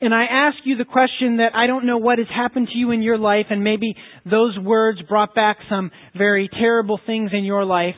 And 0.00 0.14
I 0.14 0.24
ask 0.24 0.58
you 0.64 0.76
the 0.76 0.84
question 0.84 1.38
that 1.38 1.54
I 1.54 1.66
don't 1.66 1.86
know 1.86 1.98
what 1.98 2.18
has 2.18 2.28
happened 2.28 2.68
to 2.72 2.78
you 2.78 2.90
in 2.92 3.02
your 3.02 3.18
life, 3.18 3.46
and 3.50 3.64
maybe 3.64 3.94
those 4.24 4.56
words 4.58 5.00
brought 5.08 5.34
back 5.34 5.58
some 5.68 5.90
very 6.16 6.48
terrible 6.48 7.00
things 7.06 7.30
in 7.32 7.44
your 7.44 7.64
life. 7.64 7.96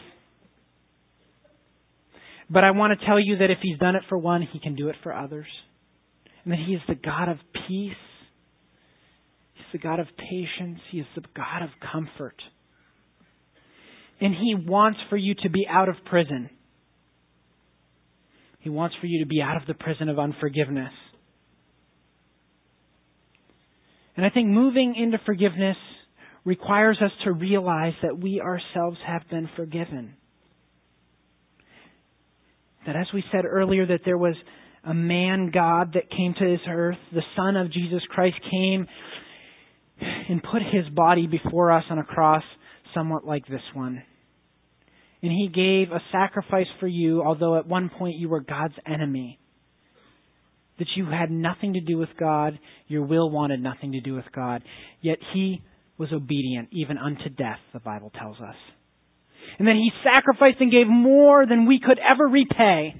But 2.48 2.64
I 2.64 2.70
want 2.72 2.98
to 2.98 3.06
tell 3.06 3.20
you 3.20 3.38
that 3.38 3.50
if 3.50 3.58
He's 3.62 3.78
done 3.78 3.96
it 3.96 4.02
for 4.08 4.18
one, 4.18 4.42
He 4.42 4.58
can 4.58 4.74
do 4.74 4.88
it 4.88 4.96
for 5.02 5.14
others. 5.14 5.46
And 6.44 6.52
that 6.52 6.58
He 6.66 6.74
is 6.74 6.82
the 6.88 6.94
God 6.94 7.28
of 7.28 7.38
peace. 7.68 7.92
He's 9.54 9.66
the 9.72 9.78
God 9.78 10.00
of 10.00 10.06
patience. 10.16 10.80
He 10.90 11.00
is 11.00 11.06
the 11.14 11.22
God 11.34 11.62
of 11.62 11.70
comfort. 11.92 12.36
And 14.20 14.34
He 14.34 14.54
wants 14.54 14.98
for 15.08 15.16
you 15.16 15.34
to 15.42 15.50
be 15.50 15.66
out 15.68 15.88
of 15.88 15.96
prison. 16.04 16.50
He 18.62 18.70
wants 18.70 18.94
for 19.00 19.06
you 19.06 19.24
to 19.24 19.28
be 19.28 19.42
out 19.42 19.56
of 19.56 19.66
the 19.66 19.74
prison 19.74 20.08
of 20.08 20.20
unforgiveness. 20.20 20.92
And 24.16 24.24
I 24.24 24.30
think 24.30 24.48
moving 24.48 24.94
into 24.96 25.18
forgiveness 25.26 25.76
requires 26.44 26.98
us 27.02 27.10
to 27.24 27.32
realize 27.32 27.94
that 28.02 28.18
we 28.18 28.40
ourselves 28.40 28.98
have 29.04 29.22
been 29.28 29.48
forgiven. 29.56 30.14
That 32.86 32.94
as 32.94 33.06
we 33.12 33.24
said 33.32 33.44
earlier, 33.44 33.86
that 33.86 34.00
there 34.04 34.18
was 34.18 34.36
a 34.84 34.94
man 34.94 35.50
God 35.52 35.94
that 35.94 36.10
came 36.10 36.34
to 36.38 36.44
this 36.44 36.60
earth, 36.68 36.98
the 37.12 37.22
Son 37.36 37.56
of 37.56 37.72
Jesus 37.72 38.02
Christ 38.10 38.36
came 38.48 38.86
and 40.00 40.42
put 40.42 40.62
his 40.62 40.88
body 40.94 41.26
before 41.26 41.72
us 41.72 41.84
on 41.90 41.98
a 41.98 42.04
cross 42.04 42.42
somewhat 42.94 43.24
like 43.24 43.46
this 43.46 43.62
one 43.74 44.02
and 45.22 45.30
he 45.30 45.48
gave 45.48 45.92
a 45.92 46.02
sacrifice 46.10 46.66
for 46.80 46.88
you, 46.88 47.22
although 47.22 47.56
at 47.56 47.66
one 47.66 47.90
point 47.90 48.16
you 48.18 48.28
were 48.28 48.40
God's 48.40 48.74
enemy. 48.86 49.38
That 50.78 50.88
you 50.96 51.06
had 51.06 51.30
nothing 51.30 51.74
to 51.74 51.80
do 51.80 51.96
with 51.96 52.08
God, 52.18 52.58
your 52.88 53.04
will 53.04 53.30
wanted 53.30 53.62
nothing 53.62 53.92
to 53.92 54.00
do 54.00 54.14
with 54.14 54.24
God. 54.34 54.62
Yet 55.00 55.18
he 55.32 55.62
was 55.96 56.12
obedient, 56.12 56.70
even 56.72 56.98
unto 56.98 57.28
death, 57.28 57.60
the 57.72 57.78
Bible 57.78 58.10
tells 58.18 58.38
us. 58.40 58.56
And 59.58 59.68
then 59.68 59.76
he 59.76 59.90
sacrificed 60.02 60.60
and 60.60 60.72
gave 60.72 60.88
more 60.88 61.46
than 61.46 61.66
we 61.66 61.78
could 61.78 61.98
ever 61.98 62.26
repay. 62.26 62.96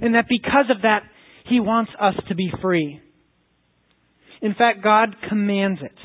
And 0.00 0.14
that 0.14 0.26
because 0.28 0.70
of 0.74 0.82
that, 0.82 1.02
he 1.48 1.60
wants 1.60 1.92
us 2.00 2.14
to 2.28 2.34
be 2.34 2.50
free. 2.60 3.00
In 4.42 4.54
fact, 4.54 4.82
God 4.82 5.14
commands 5.28 5.80
it. 5.82 5.96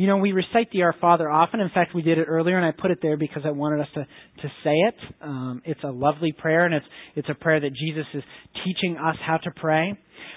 You 0.00 0.06
know, 0.06 0.16
we 0.16 0.32
recite 0.32 0.70
the 0.72 0.80
Our 0.80 0.94
Father 0.98 1.30
often. 1.30 1.60
In 1.60 1.68
fact, 1.74 1.94
we 1.94 2.00
did 2.00 2.16
it 2.16 2.24
earlier, 2.26 2.56
and 2.56 2.64
I 2.64 2.70
put 2.70 2.90
it 2.90 3.00
there 3.02 3.18
because 3.18 3.42
I 3.44 3.50
wanted 3.50 3.82
us 3.82 3.88
to, 3.92 4.00
to 4.00 4.48
say 4.64 4.72
it. 4.72 4.94
Um, 5.20 5.60
it's 5.66 5.84
a 5.84 5.90
lovely 5.90 6.32
prayer, 6.32 6.64
and 6.64 6.72
it's, 6.72 6.86
it's 7.16 7.28
a 7.28 7.34
prayer 7.34 7.60
that 7.60 7.74
Jesus 7.74 8.06
is 8.14 8.22
teaching 8.64 8.96
us 8.96 9.16
how 9.26 9.36
to 9.36 9.50
pray. 9.50 9.92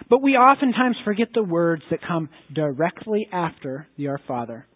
But 0.10 0.22
we 0.22 0.34
oftentimes 0.34 0.98
forget 1.06 1.30
the 1.34 1.46
words 1.46 1.82
that 1.92 2.00
come 2.06 2.28
directly 2.54 3.26
after 3.32 3.88
the 3.98 4.10
Our 4.10 4.20
Father. 4.28 4.68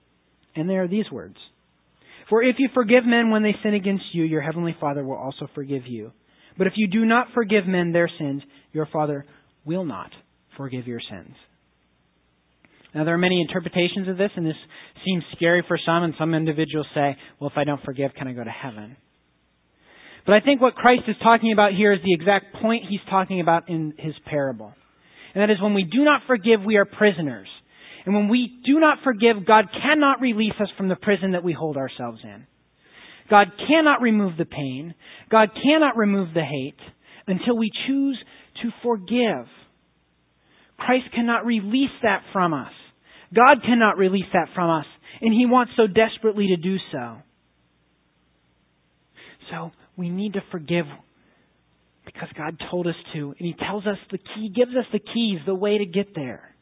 And 0.55 0.69
they 0.69 0.75
are 0.75 0.87
these 0.87 1.11
words 1.11 1.35
For 2.29 2.41
if 2.41 2.55
you 2.57 2.69
forgive 2.73 3.05
men 3.05 3.29
when 3.29 3.43
they 3.43 3.55
sin 3.63 3.73
against 3.73 4.05
you, 4.13 4.23
your 4.23 4.41
heavenly 4.41 4.77
Father 4.79 5.03
will 5.03 5.17
also 5.17 5.49
forgive 5.53 5.85
you. 5.85 6.13
But 6.57 6.67
if 6.67 6.73
you 6.77 6.87
do 6.87 7.03
not 7.03 7.27
forgive 7.33 7.67
men 7.67 7.91
their 7.91 8.09
sins, 8.17 8.41
your 8.71 8.85
Father 8.85 9.25
will 9.65 9.83
not 9.83 10.11
forgive 10.55 10.87
your 10.87 11.01
sins. 11.11 11.35
Now, 12.97 13.03
there 13.03 13.13
are 13.13 13.19
many 13.19 13.41
interpretations 13.41 14.07
of 14.07 14.17
this, 14.17 14.31
and 14.35 14.43
this 14.43 14.55
seems 15.05 15.23
scary 15.35 15.63
for 15.67 15.77
some, 15.85 16.01
and 16.01 16.15
some 16.17 16.33
individuals 16.33 16.87
say, 16.95 17.15
well, 17.39 17.47
if 17.47 17.55
I 17.55 17.63
don't 17.63 17.83
forgive, 17.83 18.15
can 18.15 18.27
I 18.27 18.33
go 18.33 18.43
to 18.43 18.49
heaven? 18.49 18.97
But 20.25 20.33
I 20.33 20.39
think 20.39 20.61
what 20.61 20.73
Christ 20.73 21.03
is 21.07 21.15
talking 21.21 21.53
about 21.53 21.73
here 21.73 21.93
is 21.93 21.99
the 22.03 22.15
exact 22.15 22.55
point 22.59 22.85
he's 22.89 22.99
talking 23.07 23.39
about 23.39 23.69
in 23.69 23.93
his 23.99 24.15
parable. 24.25 24.73
And 25.35 25.43
that 25.43 25.51
is 25.51 25.61
when 25.61 25.75
we 25.75 25.83
do 25.83 26.03
not 26.03 26.23
forgive, 26.25 26.63
we 26.65 26.77
are 26.77 26.85
prisoners. 26.85 27.47
And 28.07 28.15
when 28.15 28.29
we 28.29 28.59
do 28.65 28.79
not 28.79 28.97
forgive, 29.03 29.45
God 29.45 29.65
cannot 29.71 30.19
release 30.19 30.55
us 30.59 30.69
from 30.75 30.89
the 30.89 30.95
prison 30.95 31.33
that 31.33 31.43
we 31.43 31.53
hold 31.53 31.77
ourselves 31.77 32.21
in. 32.23 32.47
God 33.29 33.49
cannot 33.67 34.01
remove 34.01 34.37
the 34.39 34.45
pain. 34.45 34.95
God 35.29 35.49
cannot 35.53 35.97
remove 35.97 36.33
the 36.33 36.41
hate 36.41 36.79
until 37.27 37.59
we 37.59 37.69
choose 37.85 38.17
to 38.63 38.69
forgive. 38.81 39.45
Christ 40.79 41.13
cannot 41.13 41.45
release 41.45 41.91
that 42.01 42.23
from 42.33 42.55
us. 42.55 42.71
God 43.33 43.61
cannot 43.65 43.97
release 43.97 44.25
that 44.33 44.49
from 44.55 44.69
us, 44.69 44.85
and 45.21 45.33
He 45.33 45.45
wants 45.45 45.73
so 45.75 45.87
desperately 45.87 46.47
to 46.47 46.57
do 46.57 46.77
so. 46.91 47.17
So 49.51 49.71
we 49.95 50.09
need 50.09 50.33
to 50.33 50.41
forgive 50.51 50.85
because 52.05 52.29
God 52.37 52.57
told 52.71 52.87
us 52.87 52.95
to, 53.13 53.35
and 53.37 53.47
He 53.47 53.53
tells 53.53 53.85
us 53.85 53.97
the 54.11 54.17
key, 54.17 54.51
gives 54.55 54.71
us 54.71 54.85
the 54.91 54.99
keys, 54.99 55.39
the 55.45 55.55
way 55.55 55.77
to 55.77 55.85
get 55.85 56.15
there. 56.15 56.55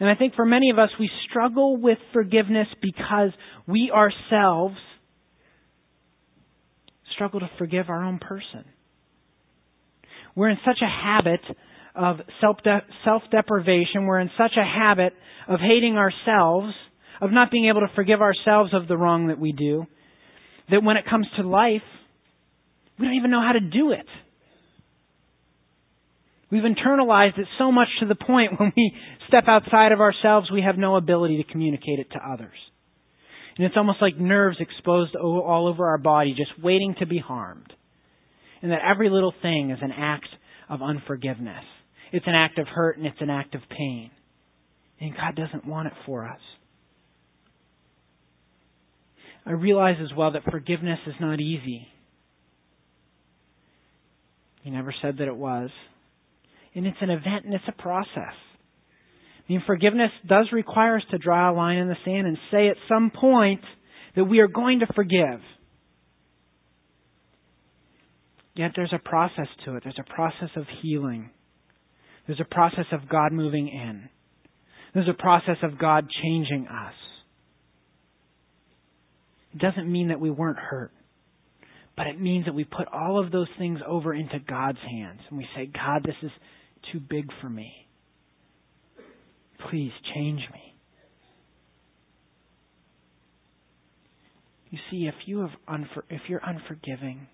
And 0.00 0.08
I 0.08 0.14
think 0.14 0.34
for 0.34 0.44
many 0.44 0.70
of 0.70 0.78
us, 0.78 0.88
we 0.98 1.08
struggle 1.30 1.76
with 1.76 1.98
forgiveness 2.12 2.66
because 2.80 3.30
we 3.68 3.92
ourselves 3.94 4.76
struggle 7.14 7.40
to 7.40 7.50
forgive 7.58 7.88
our 7.88 8.02
own 8.02 8.18
person. 8.18 8.64
We're 10.34 10.48
in 10.48 10.58
such 10.64 10.78
a 10.82 10.88
habit 10.88 11.40
of 11.94 12.16
self 12.40 13.22
deprivation. 13.30 14.06
We're 14.06 14.20
in 14.20 14.30
such 14.38 14.52
a 14.56 14.64
habit 14.64 15.12
of 15.48 15.60
hating 15.60 15.96
ourselves, 15.96 16.72
of 17.20 17.32
not 17.32 17.50
being 17.50 17.68
able 17.68 17.80
to 17.80 17.94
forgive 17.94 18.20
ourselves 18.20 18.72
of 18.74 18.88
the 18.88 18.96
wrong 18.96 19.28
that 19.28 19.38
we 19.38 19.52
do, 19.52 19.86
that 20.70 20.82
when 20.82 20.96
it 20.96 21.04
comes 21.08 21.26
to 21.36 21.46
life, 21.46 21.82
we 22.98 23.06
don't 23.06 23.16
even 23.16 23.30
know 23.30 23.42
how 23.42 23.52
to 23.52 23.60
do 23.60 23.92
it. 23.92 24.06
We've 26.50 26.62
internalized 26.62 27.38
it 27.38 27.46
so 27.58 27.72
much 27.72 27.88
to 28.00 28.06
the 28.06 28.14
point 28.14 28.52
when 28.60 28.72
we 28.76 28.92
step 29.28 29.44
outside 29.46 29.92
of 29.92 30.00
ourselves, 30.00 30.50
we 30.50 30.62
have 30.62 30.76
no 30.76 30.96
ability 30.96 31.42
to 31.42 31.50
communicate 31.50 31.98
it 31.98 32.10
to 32.12 32.18
others. 32.18 32.56
And 33.56 33.66
it's 33.66 33.76
almost 33.76 34.00
like 34.00 34.18
nerves 34.18 34.58
exposed 34.60 35.14
all 35.14 35.68
over 35.68 35.88
our 35.88 35.98
body, 35.98 36.34
just 36.36 36.62
waiting 36.62 36.94
to 37.00 37.06
be 37.06 37.18
harmed. 37.18 37.72
And 38.62 38.70
that 38.70 38.80
every 38.88 39.10
little 39.10 39.34
thing 39.42 39.70
is 39.70 39.78
an 39.82 39.92
act 39.96 40.28
of 40.68 40.80
unforgiveness. 40.82 41.64
It's 42.12 42.26
an 42.26 42.34
act 42.34 42.58
of 42.58 42.68
hurt 42.68 42.98
and 42.98 43.06
it's 43.06 43.20
an 43.20 43.30
act 43.30 43.54
of 43.54 43.62
pain. 43.70 44.10
And 45.00 45.16
God 45.16 45.34
doesn't 45.34 45.66
want 45.66 45.88
it 45.88 45.94
for 46.06 46.28
us. 46.28 46.40
I 49.44 49.52
realize 49.52 49.96
as 50.00 50.16
well 50.16 50.32
that 50.32 50.44
forgiveness 50.50 51.00
is 51.06 51.14
not 51.20 51.40
easy. 51.40 51.88
He 54.62 54.70
never 54.70 54.94
said 55.02 55.18
that 55.18 55.26
it 55.26 55.36
was. 55.36 55.70
And 56.74 56.86
it's 56.86 56.98
an 57.00 57.10
event 57.10 57.44
and 57.44 57.54
it's 57.54 57.64
a 57.66 57.82
process. 57.82 58.36
I 59.48 59.52
mean, 59.52 59.62
forgiveness 59.66 60.10
does 60.26 60.46
require 60.52 60.96
us 60.96 61.02
to 61.10 61.18
draw 61.18 61.50
a 61.50 61.54
line 61.54 61.78
in 61.78 61.88
the 61.88 61.96
sand 62.04 62.26
and 62.26 62.38
say 62.50 62.68
at 62.68 62.76
some 62.88 63.10
point 63.10 63.62
that 64.14 64.24
we 64.24 64.38
are 64.38 64.48
going 64.48 64.80
to 64.80 64.86
forgive. 64.94 65.40
Yet 68.54 68.72
there's 68.76 68.92
a 68.92 68.98
process 68.98 69.48
to 69.64 69.76
it. 69.76 69.82
There's 69.82 69.98
a 69.98 70.14
process 70.14 70.50
of 70.56 70.66
healing. 70.82 71.30
There's 72.26 72.40
a 72.40 72.54
process 72.54 72.86
of 72.92 73.08
God 73.08 73.32
moving 73.32 73.68
in. 73.68 74.08
There's 74.94 75.08
a 75.08 75.20
process 75.20 75.56
of 75.62 75.78
God 75.78 76.06
changing 76.22 76.66
us. 76.68 76.94
It 79.54 79.58
doesn't 79.60 79.90
mean 79.90 80.08
that 80.08 80.20
we 80.20 80.30
weren't 80.30 80.58
hurt, 80.58 80.92
but 81.96 82.06
it 82.06 82.20
means 82.20 82.46
that 82.46 82.54
we 82.54 82.64
put 82.64 82.88
all 82.88 83.22
of 83.22 83.32
those 83.32 83.48
things 83.58 83.80
over 83.86 84.14
into 84.14 84.38
God's 84.48 84.78
hands 84.78 85.20
and 85.28 85.38
we 85.38 85.46
say, 85.54 85.66
God, 85.66 86.02
this 86.04 86.16
is 86.22 86.30
too 86.92 87.00
big 87.00 87.26
for 87.40 87.50
me. 87.50 87.70
Please 89.70 89.92
change 90.14 90.40
me. 90.52 90.74
You 94.70 94.78
see, 94.90 95.06
if 95.06 95.14
you 95.26 95.40
have 95.40 95.50
unfor- 95.68 96.08
if 96.08 96.22
you're 96.28 96.40
unforgiving, 96.42 97.26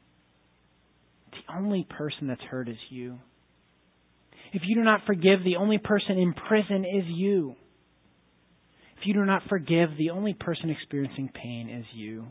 the 1.31 1.55
only 1.57 1.87
person 1.89 2.27
that's 2.27 2.43
hurt 2.43 2.69
is 2.69 2.77
you. 2.91 3.19
If 4.53 4.63
you 4.65 4.77
do 4.77 4.83
not 4.83 5.01
forgive, 5.07 5.45
the 5.45 5.57
only 5.57 5.79
person 5.79 6.19
in 6.19 6.35
prison 6.35 6.85
is 6.85 7.05
you. 7.07 7.55
If 9.01 9.07
you 9.07 9.15
do 9.15 9.25
not 9.25 9.43
forgive, 9.49 9.91
the 9.97 10.11
only 10.11 10.35
person 10.35 10.71
experiencing 10.71 11.31
pain 11.35 11.69
is 11.69 11.85
you. 11.95 12.27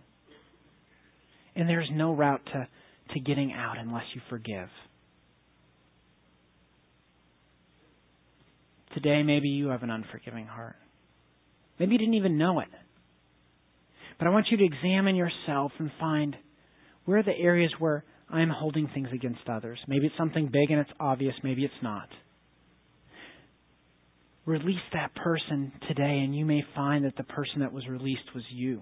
And 1.56 1.70
there's 1.70 1.90
no 1.92 2.14
route 2.14 2.42
to, 2.54 2.68
to 3.14 3.20
getting 3.20 3.54
out 3.54 3.78
unless 3.78 4.04
you 4.14 4.22
forgive. 4.30 4.68
Today, 8.94 9.22
maybe 9.24 9.50
you 9.50 9.68
have 9.68 9.84
an 9.84 9.92
unforgiving 9.92 10.48
heart. 10.48 10.76
Maybe 11.80 11.94
you 11.94 11.98
didn't 12.00 12.16
even 12.16 12.38
know 12.38 12.60
it. 12.60 12.68
But 14.18 14.28
I 14.28 14.32
want 14.32 14.48
you 14.50 14.58
to 14.58 14.66
examine 14.66 15.16
yourself 15.16 15.72
and 15.78 15.92
find 16.00 16.36
where 17.06 17.20
are 17.20 17.24
the 17.24 17.38
areas 17.38 17.72
where 17.80 18.04
I'm 18.30 18.50
holding 18.50 18.90
things 18.94 19.08
against 19.14 19.48
others. 19.48 19.80
Maybe 19.88 20.08
it's 20.08 20.18
something 20.18 20.50
big 20.52 20.70
and 20.70 20.80
it's 20.80 20.90
obvious, 21.00 21.34
maybe 21.44 21.64
it's 21.64 21.74
not. 21.82 22.08
Release 24.46 24.78
that 24.94 25.14
person 25.16 25.74
today, 25.88 26.22
and 26.24 26.34
you 26.34 26.46
may 26.46 26.64
find 26.74 27.04
that 27.04 27.18
the 27.18 27.24
person 27.24 27.60
that 27.60 27.74
was 27.74 27.86
released 27.88 28.34
was 28.34 28.44
you. 28.50 28.82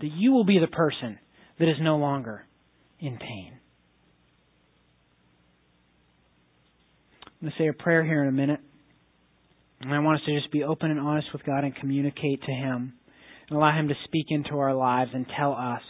That 0.00 0.10
you 0.14 0.32
will 0.32 0.44
be 0.44 0.58
the 0.58 0.66
person 0.66 1.18
that 1.58 1.68
is 1.68 1.76
no 1.80 1.96
longer 1.96 2.46
in 2.98 3.16
pain. 3.16 3.52
I'm 7.24 7.48
going 7.48 7.52
to 7.56 7.62
say 7.62 7.68
a 7.68 7.72
prayer 7.72 8.04
here 8.04 8.22
in 8.22 8.28
a 8.28 8.32
minute. 8.32 8.60
And 9.80 9.94
I 9.94 9.98
want 10.00 10.20
us 10.20 10.26
to 10.26 10.38
just 10.38 10.52
be 10.52 10.62
open 10.62 10.90
and 10.90 11.00
honest 11.00 11.28
with 11.32 11.42
God 11.44 11.64
and 11.64 11.74
communicate 11.74 12.42
to 12.42 12.52
Him 12.52 12.92
and 13.48 13.56
allow 13.56 13.78
Him 13.78 13.88
to 13.88 13.94
speak 14.04 14.26
into 14.28 14.58
our 14.58 14.74
lives 14.74 15.10
and 15.14 15.24
tell 15.38 15.54
us 15.54 15.80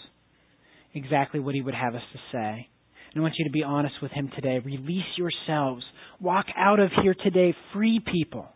exactly 0.94 1.40
what 1.40 1.54
He 1.54 1.62
would 1.62 1.74
have 1.74 1.94
us 1.94 2.02
to 2.12 2.18
say. 2.32 2.68
And 3.12 3.16
I 3.16 3.20
want 3.20 3.34
you 3.38 3.44
to 3.44 3.50
be 3.50 3.62
honest 3.62 3.94
with 4.00 4.12
Him 4.12 4.30
today. 4.34 4.58
Release 4.64 5.04
yourselves. 5.16 5.84
Walk 6.20 6.46
out 6.56 6.80
of 6.80 6.90
here 7.02 7.14
today 7.14 7.54
free 7.72 8.00
people, 8.00 8.48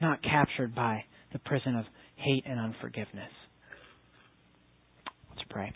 not 0.00 0.22
captured 0.22 0.74
by 0.74 1.04
the 1.32 1.38
prison 1.38 1.76
of 1.76 1.84
hate 2.16 2.44
and 2.46 2.58
unforgiveness. 2.58 3.30
Let's 5.30 5.42
pray. 5.48 5.72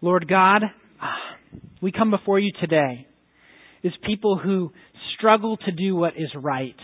Lord 0.00 0.28
God, 0.28 0.62
we 1.80 1.92
come 1.92 2.10
before 2.10 2.38
you 2.38 2.52
today 2.60 3.06
as 3.84 3.92
people 4.04 4.38
who 4.38 4.72
struggle 5.16 5.56
to 5.56 5.72
do 5.72 5.96
what 5.96 6.14
is 6.16 6.30
right. 6.34 6.76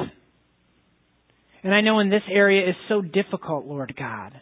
And 1.63 1.75
I 1.75 1.83
know 1.83 2.01
in 2.01 2.09
this 2.09 2.23
area 2.31 2.69
is 2.69 2.75
so 2.89 3.03
difficult, 3.03 3.67
Lord 3.67 3.95
God, 3.99 4.33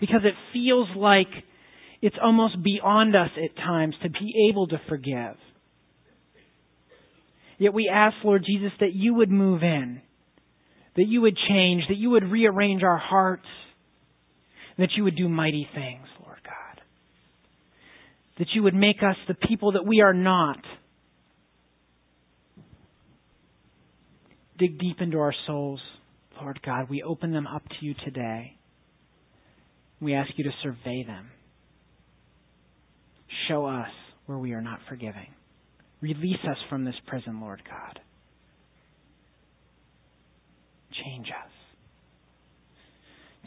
because 0.00 0.20
it 0.24 0.34
feels 0.52 0.88
like 0.96 1.28
it's 2.00 2.16
almost 2.22 2.62
beyond 2.62 3.16
us 3.16 3.30
at 3.36 3.56
times 3.56 3.94
to 4.02 4.10
be 4.10 4.48
able 4.50 4.68
to 4.68 4.80
forgive. 4.88 5.36
Yet 7.58 7.74
we 7.74 7.90
ask, 7.92 8.16
Lord 8.24 8.44
Jesus, 8.46 8.70
that 8.80 8.94
you 8.94 9.14
would 9.14 9.30
move 9.30 9.62
in, 9.62 10.00
that 10.96 11.06
you 11.06 11.20
would 11.22 11.36
change, 11.48 11.82
that 11.88 11.96
you 11.96 12.10
would 12.10 12.24
rearrange 12.30 12.82
our 12.84 12.98
hearts, 12.98 13.46
that 14.78 14.90
you 14.96 15.04
would 15.04 15.16
do 15.16 15.28
mighty 15.28 15.68
things, 15.74 16.06
Lord 16.24 16.38
God. 16.44 16.82
That 18.38 18.46
you 18.54 18.62
would 18.62 18.74
make 18.74 18.98
us 19.02 19.16
the 19.26 19.34
people 19.34 19.72
that 19.72 19.84
we 19.84 20.00
are 20.00 20.14
not 20.14 20.58
dig 24.56 24.78
deep 24.78 25.00
into 25.00 25.18
our 25.18 25.34
souls, 25.46 25.80
Lord 26.40 26.60
God. 26.64 26.88
We 26.88 27.02
open 27.02 27.32
them 27.32 27.46
up 27.46 27.62
to 27.68 27.86
you 27.86 27.94
today. 28.04 28.56
We 30.00 30.14
ask 30.14 30.30
you 30.36 30.44
to 30.44 30.50
survey 30.62 31.04
them. 31.04 31.30
Show 33.48 33.66
us 33.66 33.88
where 34.26 34.38
we 34.38 34.52
are 34.52 34.60
not 34.60 34.80
forgiving. 34.88 35.28
Release 36.00 36.38
us 36.48 36.56
from 36.68 36.84
this 36.84 36.94
prison, 37.06 37.40
Lord 37.40 37.62
God. 37.68 38.00
Change 41.04 41.28
us. 41.28 41.52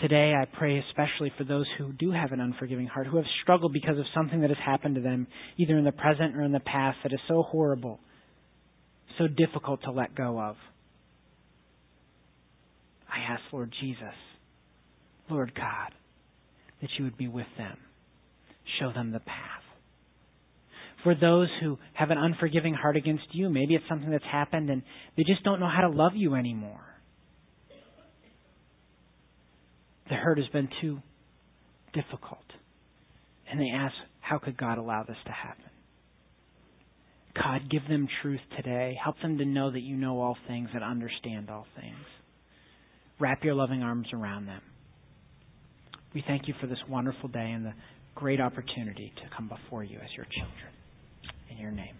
Today, 0.01 0.33
I 0.33 0.45
pray 0.57 0.79
especially 0.89 1.31
for 1.37 1.43
those 1.43 1.67
who 1.77 1.93
do 1.93 2.11
have 2.11 2.31
an 2.31 2.39
unforgiving 2.39 2.87
heart, 2.87 3.07
who 3.07 3.17
have 3.17 3.25
struggled 3.43 3.71
because 3.71 3.99
of 3.99 4.05
something 4.15 4.41
that 4.41 4.49
has 4.49 4.57
happened 4.65 4.95
to 4.95 5.01
them, 5.01 5.27
either 5.57 5.77
in 5.77 5.85
the 5.85 5.91
present 5.91 6.35
or 6.35 6.41
in 6.41 6.51
the 6.51 6.59
past, 6.59 6.97
that 7.03 7.13
is 7.13 7.19
so 7.27 7.43
horrible, 7.43 7.99
so 9.17 9.27
difficult 9.27 9.81
to 9.83 9.91
let 9.91 10.15
go 10.15 10.39
of. 10.41 10.55
I 13.07 13.31
ask, 13.31 13.41
Lord 13.53 13.71
Jesus, 13.79 14.15
Lord 15.29 15.53
God, 15.53 15.93
that 16.81 16.89
you 16.97 17.05
would 17.05 17.17
be 17.17 17.27
with 17.27 17.47
them. 17.57 17.77
Show 18.79 18.91
them 18.91 19.11
the 19.11 19.19
path. 19.19 19.61
For 21.03 21.15
those 21.15 21.47
who 21.61 21.77
have 21.93 22.11
an 22.11 22.17
unforgiving 22.17 22.73
heart 22.73 22.95
against 22.95 23.23
you, 23.31 23.49
maybe 23.49 23.73
it's 23.75 23.85
something 23.89 24.11
that's 24.11 24.23
happened 24.23 24.69
and 24.69 24.83
they 25.17 25.23
just 25.23 25.43
don't 25.43 25.59
know 25.59 25.69
how 25.69 25.87
to 25.87 25.89
love 25.89 26.13
you 26.15 26.35
anymore. 26.35 26.81
The 30.09 30.15
hurt 30.15 30.37
has 30.37 30.47
been 30.49 30.69
too 30.81 30.99
difficult. 31.93 32.43
And 33.49 33.59
they 33.59 33.69
ask, 33.73 33.93
how 34.19 34.37
could 34.37 34.57
God 34.57 34.77
allow 34.77 35.03
this 35.03 35.17
to 35.25 35.31
happen? 35.31 35.63
God, 37.35 37.69
give 37.69 37.87
them 37.87 38.07
truth 38.21 38.41
today. 38.57 38.97
Help 39.01 39.15
them 39.21 39.37
to 39.37 39.45
know 39.45 39.71
that 39.71 39.81
you 39.81 39.95
know 39.95 40.19
all 40.19 40.37
things 40.47 40.69
and 40.73 40.83
understand 40.83 41.49
all 41.49 41.65
things. 41.79 41.95
Wrap 43.19 43.43
your 43.43 43.55
loving 43.55 43.81
arms 43.81 44.07
around 44.13 44.47
them. 44.47 44.61
We 46.13 46.23
thank 46.27 46.47
you 46.47 46.53
for 46.59 46.67
this 46.67 46.79
wonderful 46.89 47.29
day 47.29 47.51
and 47.51 47.65
the 47.65 47.73
great 48.15 48.41
opportunity 48.41 49.13
to 49.15 49.35
come 49.35 49.47
before 49.47 49.83
you 49.83 49.97
as 49.97 50.09
your 50.15 50.25
children. 50.25 50.73
In 51.49 51.57
your 51.57 51.71
name. 51.71 51.95